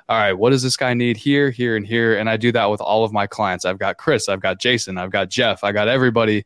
[0.07, 2.19] All right, what does this guy need here, here, and here?
[2.19, 3.65] And I do that with all of my clients.
[3.65, 6.45] I've got Chris, I've got Jason, I've got Jeff, I got everybody.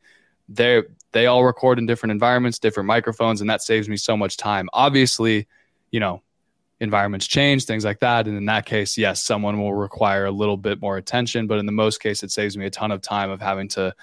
[0.49, 0.82] They
[1.12, 4.68] they all record in different environments, different microphones, and that saves me so much time.
[4.72, 5.49] Obviously,
[5.91, 6.22] you know,
[6.80, 8.26] environments change, things like that.
[8.26, 11.46] And in that case, yes, someone will require a little bit more attention.
[11.46, 13.94] But in the most case, it saves me a ton of time of having to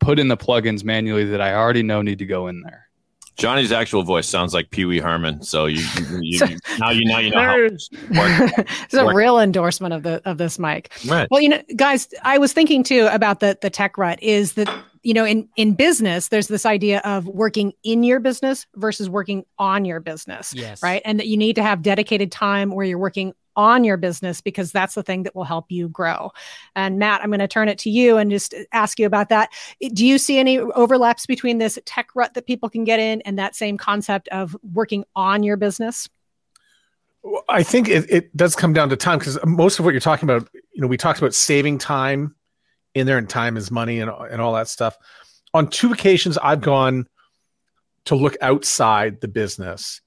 [0.00, 2.88] put in the plugins manually that I already know need to go in there.
[3.36, 7.04] Johnny's actual voice sounds like Pee Wee Herman, so you, you, you, you now you
[7.04, 7.40] now you know.
[7.40, 7.88] How it's
[8.94, 10.90] a real endorsement of the of this mic.
[11.06, 11.28] Right.
[11.30, 14.20] Well, you know, guys, I was thinking too about the the tech rut.
[14.20, 14.68] Is that
[15.02, 19.44] you know in in business there's this idea of working in your business versus working
[19.58, 20.82] on your business yes.
[20.82, 21.02] right?
[21.04, 24.70] And that you need to have dedicated time where you're working on your business because
[24.70, 26.30] that's the thing that will help you grow.
[26.76, 29.50] And matt i'm going to turn it to you and just ask you about that.
[29.92, 33.38] Do you see any overlaps between this tech rut that people can get in and
[33.38, 36.08] that same concept of working on your business?
[37.48, 40.28] I think it, it does come down to time because most of what you're talking
[40.28, 42.34] about, you know, we talked about saving time
[42.94, 44.96] in there and time is money and, and all that stuff.
[45.54, 47.08] On two occasions, I've gone
[48.06, 50.00] to look outside the business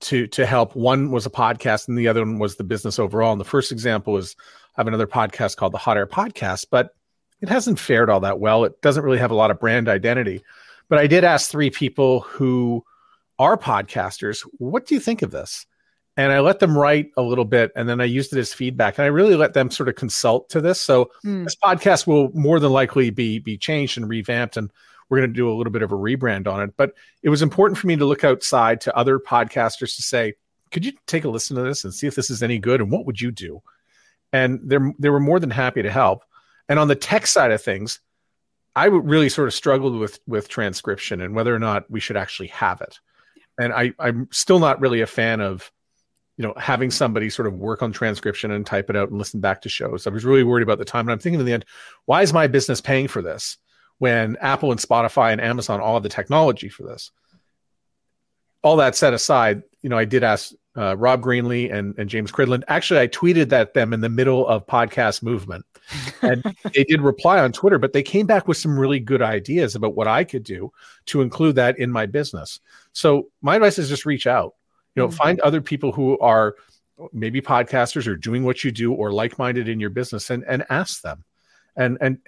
[0.00, 0.74] to to help.
[0.74, 3.32] One was a podcast, and the other one was the business overall.
[3.32, 4.36] And the first example is
[4.76, 6.94] I have another podcast called the Hot Air Podcast, but
[7.40, 8.64] it hasn't fared all that well.
[8.64, 10.42] It doesn't really have a lot of brand identity.
[10.88, 12.84] But I did ask three people who
[13.38, 15.66] are podcasters, what do you think of this?
[16.16, 18.98] And I let them write a little bit and then I used it as feedback
[18.98, 20.80] and I really let them sort of consult to this.
[20.80, 21.44] So mm.
[21.44, 24.70] this podcast will more than likely be be changed and revamped and
[25.08, 26.74] we're going to do a little bit of a rebrand on it.
[26.76, 30.34] But it was important for me to look outside to other podcasters to say,
[30.70, 32.90] could you take a listen to this and see if this is any good and
[32.90, 33.62] what would you do?
[34.32, 36.24] And they they were more than happy to help.
[36.68, 38.00] And on the tech side of things,
[38.74, 42.48] I really sort of struggled with with transcription and whether or not we should actually
[42.48, 42.98] have it.
[43.58, 45.70] And I, I'm still not really a fan of
[46.42, 49.38] you know, having somebody sort of work on transcription and type it out and listen
[49.38, 50.08] back to shows.
[50.08, 51.06] I was really worried about the time.
[51.06, 51.64] And I'm thinking in the end,
[52.06, 53.58] why is my business paying for this
[53.98, 57.12] when Apple and Spotify and Amazon all have the technology for this?
[58.64, 62.32] All that set aside, you know, I did ask uh, Rob Greenlee and, and James
[62.32, 62.64] Cridland.
[62.66, 65.64] Actually, I tweeted that them in the middle of podcast movement,
[66.22, 66.42] and
[66.74, 67.78] they did reply on Twitter.
[67.78, 70.72] But they came back with some really good ideas about what I could do
[71.06, 72.58] to include that in my business.
[72.92, 74.54] So my advice is just reach out.
[74.94, 75.16] You know, mm-hmm.
[75.16, 76.54] find other people who are
[77.12, 81.02] maybe podcasters or doing what you do or like-minded in your business, and and ask
[81.02, 81.24] them,
[81.76, 82.18] and and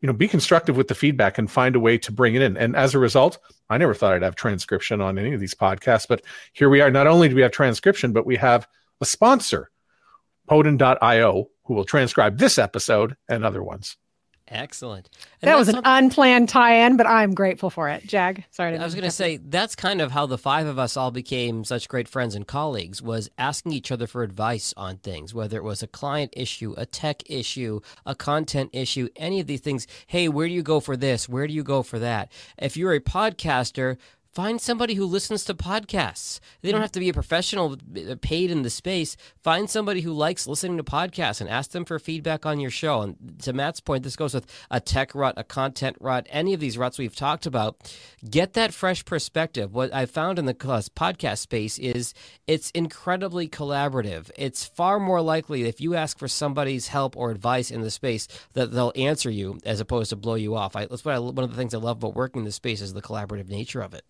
[0.00, 2.56] you know be constructive with the feedback and find a way to bring it in.
[2.56, 3.38] And as a result
[3.70, 6.90] i never thought i'd have transcription on any of these podcasts but here we are.
[6.90, 8.66] Not only do we have transcription but we have
[9.00, 9.70] a sponsor
[10.48, 13.96] podan.io who will transcribe this episode and other ones
[14.50, 15.10] Excellent.
[15.42, 18.06] And that was an unplanned tie-in, but I'm grateful for it.
[18.06, 18.76] Jag, sorry.
[18.76, 21.64] I was going to say that's kind of how the five of us all became
[21.64, 25.64] such great friends and colleagues was asking each other for advice on things, whether it
[25.64, 29.86] was a client issue, a tech issue, a content issue, any of these things.
[30.06, 31.28] Hey, where do you go for this?
[31.28, 32.32] Where do you go for that?
[32.56, 33.98] If you're a podcaster,
[34.32, 36.38] Find somebody who listens to podcasts.
[36.62, 39.16] They don't have to be a professional uh, paid in the space.
[39.42, 43.00] Find somebody who likes listening to podcasts and ask them for feedback on your show.
[43.00, 46.60] And to Matt's point, this goes with a tech rut, a content rut, any of
[46.60, 47.92] these ruts we've talked about.
[48.30, 49.74] Get that fresh perspective.
[49.74, 52.14] What I found in the podcast space is
[52.46, 54.30] it's incredibly collaborative.
[54.36, 58.28] It's far more likely if you ask for somebody's help or advice in the space
[58.52, 60.76] that they'll answer you as opposed to blow you off.
[60.76, 62.80] I, that's what I, one of the things I love about working in this space
[62.80, 64.04] is the collaborative nature of it.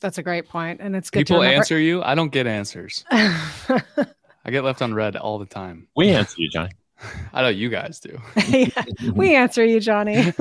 [0.00, 1.26] That's a great point, and it's good.
[1.26, 2.02] People answer you.
[2.02, 3.04] I don't get answers.
[3.10, 5.88] I get left on red all the time.
[5.96, 6.72] We answer you, Johnny.
[7.32, 8.20] I know you guys do.
[8.48, 10.32] yeah, we answer you, Johnny.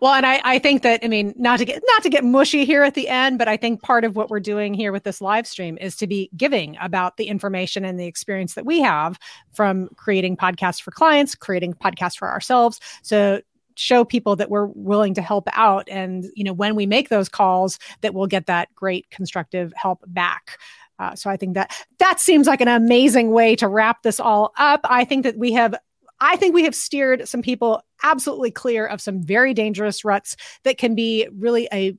[0.00, 2.64] well, and I, I think that I mean not to get not to get mushy
[2.64, 5.20] here at the end, but I think part of what we're doing here with this
[5.20, 9.18] live stream is to be giving about the information and the experience that we have
[9.52, 12.80] from creating podcasts for clients, creating podcasts for ourselves.
[13.02, 13.40] So
[13.76, 17.28] show people that we're willing to help out and you know when we make those
[17.28, 20.58] calls that we'll get that great constructive help back
[20.98, 24.52] uh, so i think that that seems like an amazing way to wrap this all
[24.58, 25.74] up i think that we have
[26.20, 30.78] i think we have steered some people absolutely clear of some very dangerous ruts that
[30.78, 31.96] can be really a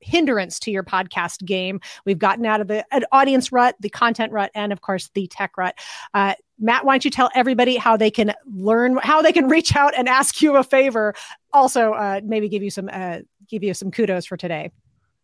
[0.00, 1.80] hindrance to your podcast game.
[2.04, 5.56] We've gotten out of the audience rut, the content rut, and of course the tech
[5.56, 5.76] rut.
[6.14, 9.74] Uh, Matt, why don't you tell everybody how they can learn, how they can reach
[9.74, 11.14] out and ask you a favor?
[11.52, 14.70] Also, uh, maybe give you some uh, give you some kudos for today.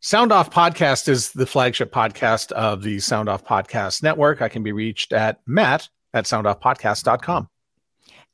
[0.00, 4.42] Sound Off Podcast is the flagship podcast of the Sound Off Podcast Network.
[4.42, 7.48] I can be reached at matt at soundoffpodcast.com.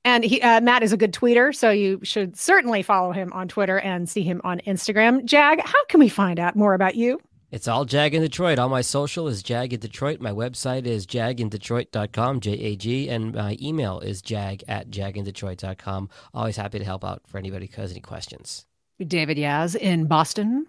[0.05, 3.47] And he, uh, Matt is a good tweeter, so you should certainly follow him on
[3.47, 5.25] Twitter and see him on Instagram.
[5.25, 7.21] Jag, how can we find out more about you?
[7.53, 8.59] It's all Jag in Detroit.
[8.59, 10.23] All my social is Jag in Detroit.
[10.23, 16.09] My website is jagindetroit.com, J A G, and my email is jag at jagindetroit.com.
[16.33, 18.65] Always happy to help out for anybody who has any questions.
[19.07, 20.67] David Yas in Boston.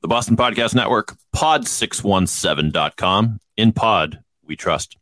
[0.00, 3.38] The Boston Podcast Network, pod617.com.
[3.58, 4.96] In pod, we trust.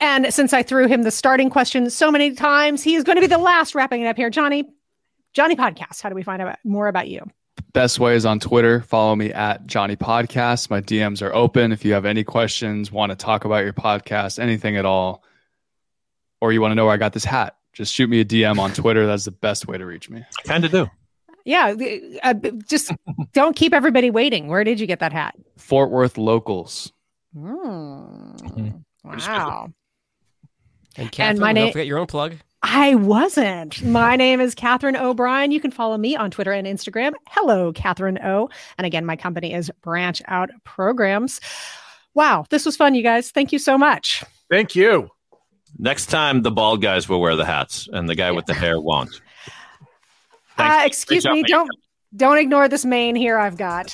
[0.00, 3.20] And since I threw him the starting question so many times, he is going to
[3.20, 4.30] be the last wrapping it up here.
[4.30, 4.64] Johnny,
[5.34, 7.26] Johnny Podcast, how do we find out more about you?
[7.72, 8.80] Best way is on Twitter.
[8.82, 10.70] Follow me at Johnny Podcast.
[10.70, 11.72] My DMs are open.
[11.72, 15.22] If you have any questions, want to talk about your podcast, anything at all,
[16.40, 18.58] or you want to know where I got this hat, just shoot me a DM
[18.58, 19.06] on Twitter.
[19.06, 20.24] That's the best way to reach me.
[20.44, 20.90] Kind of do.
[21.44, 21.74] Yeah,
[22.24, 22.34] uh,
[22.66, 22.92] just
[23.32, 24.48] don't keep everybody waiting.
[24.48, 25.36] Where did you get that hat?
[25.56, 26.92] Fort Worth locals.
[27.36, 28.82] Mm.
[29.04, 29.72] Wow.
[30.96, 32.36] And, Catherine, and my name, don't forget your own plug.
[32.68, 33.80] I wasn't.
[33.84, 35.52] My name is Catherine O'Brien.
[35.52, 37.12] You can follow me on Twitter and Instagram.
[37.28, 38.48] Hello, Catherine O.
[38.76, 41.40] And again, my company is Branch Out Programs.
[42.14, 43.30] Wow, this was fun, you guys.
[43.30, 44.24] Thank you so much.
[44.50, 45.08] Thank you.
[45.78, 48.32] Next time, the bald guys will wear the hats, and the guy yeah.
[48.32, 49.20] with the hair won't.
[50.58, 51.44] Uh, excuse me.
[51.44, 51.70] Don't
[52.16, 53.38] don't ignore this mane here.
[53.38, 53.90] I've got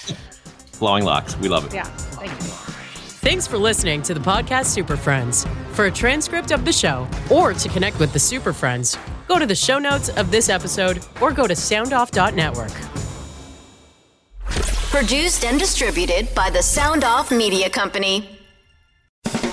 [0.72, 1.36] flowing locks.
[1.36, 1.74] We love it.
[1.74, 1.84] Yeah.
[1.84, 2.61] Thank you.
[3.22, 5.46] Thanks for listening to the podcast Super Friends.
[5.74, 8.98] For a transcript of the show or to connect with the Super Friends,
[9.28, 12.72] go to the show notes of this episode or go to soundoff.network.
[14.90, 18.31] Produced and distributed by the Sound Off Media Company.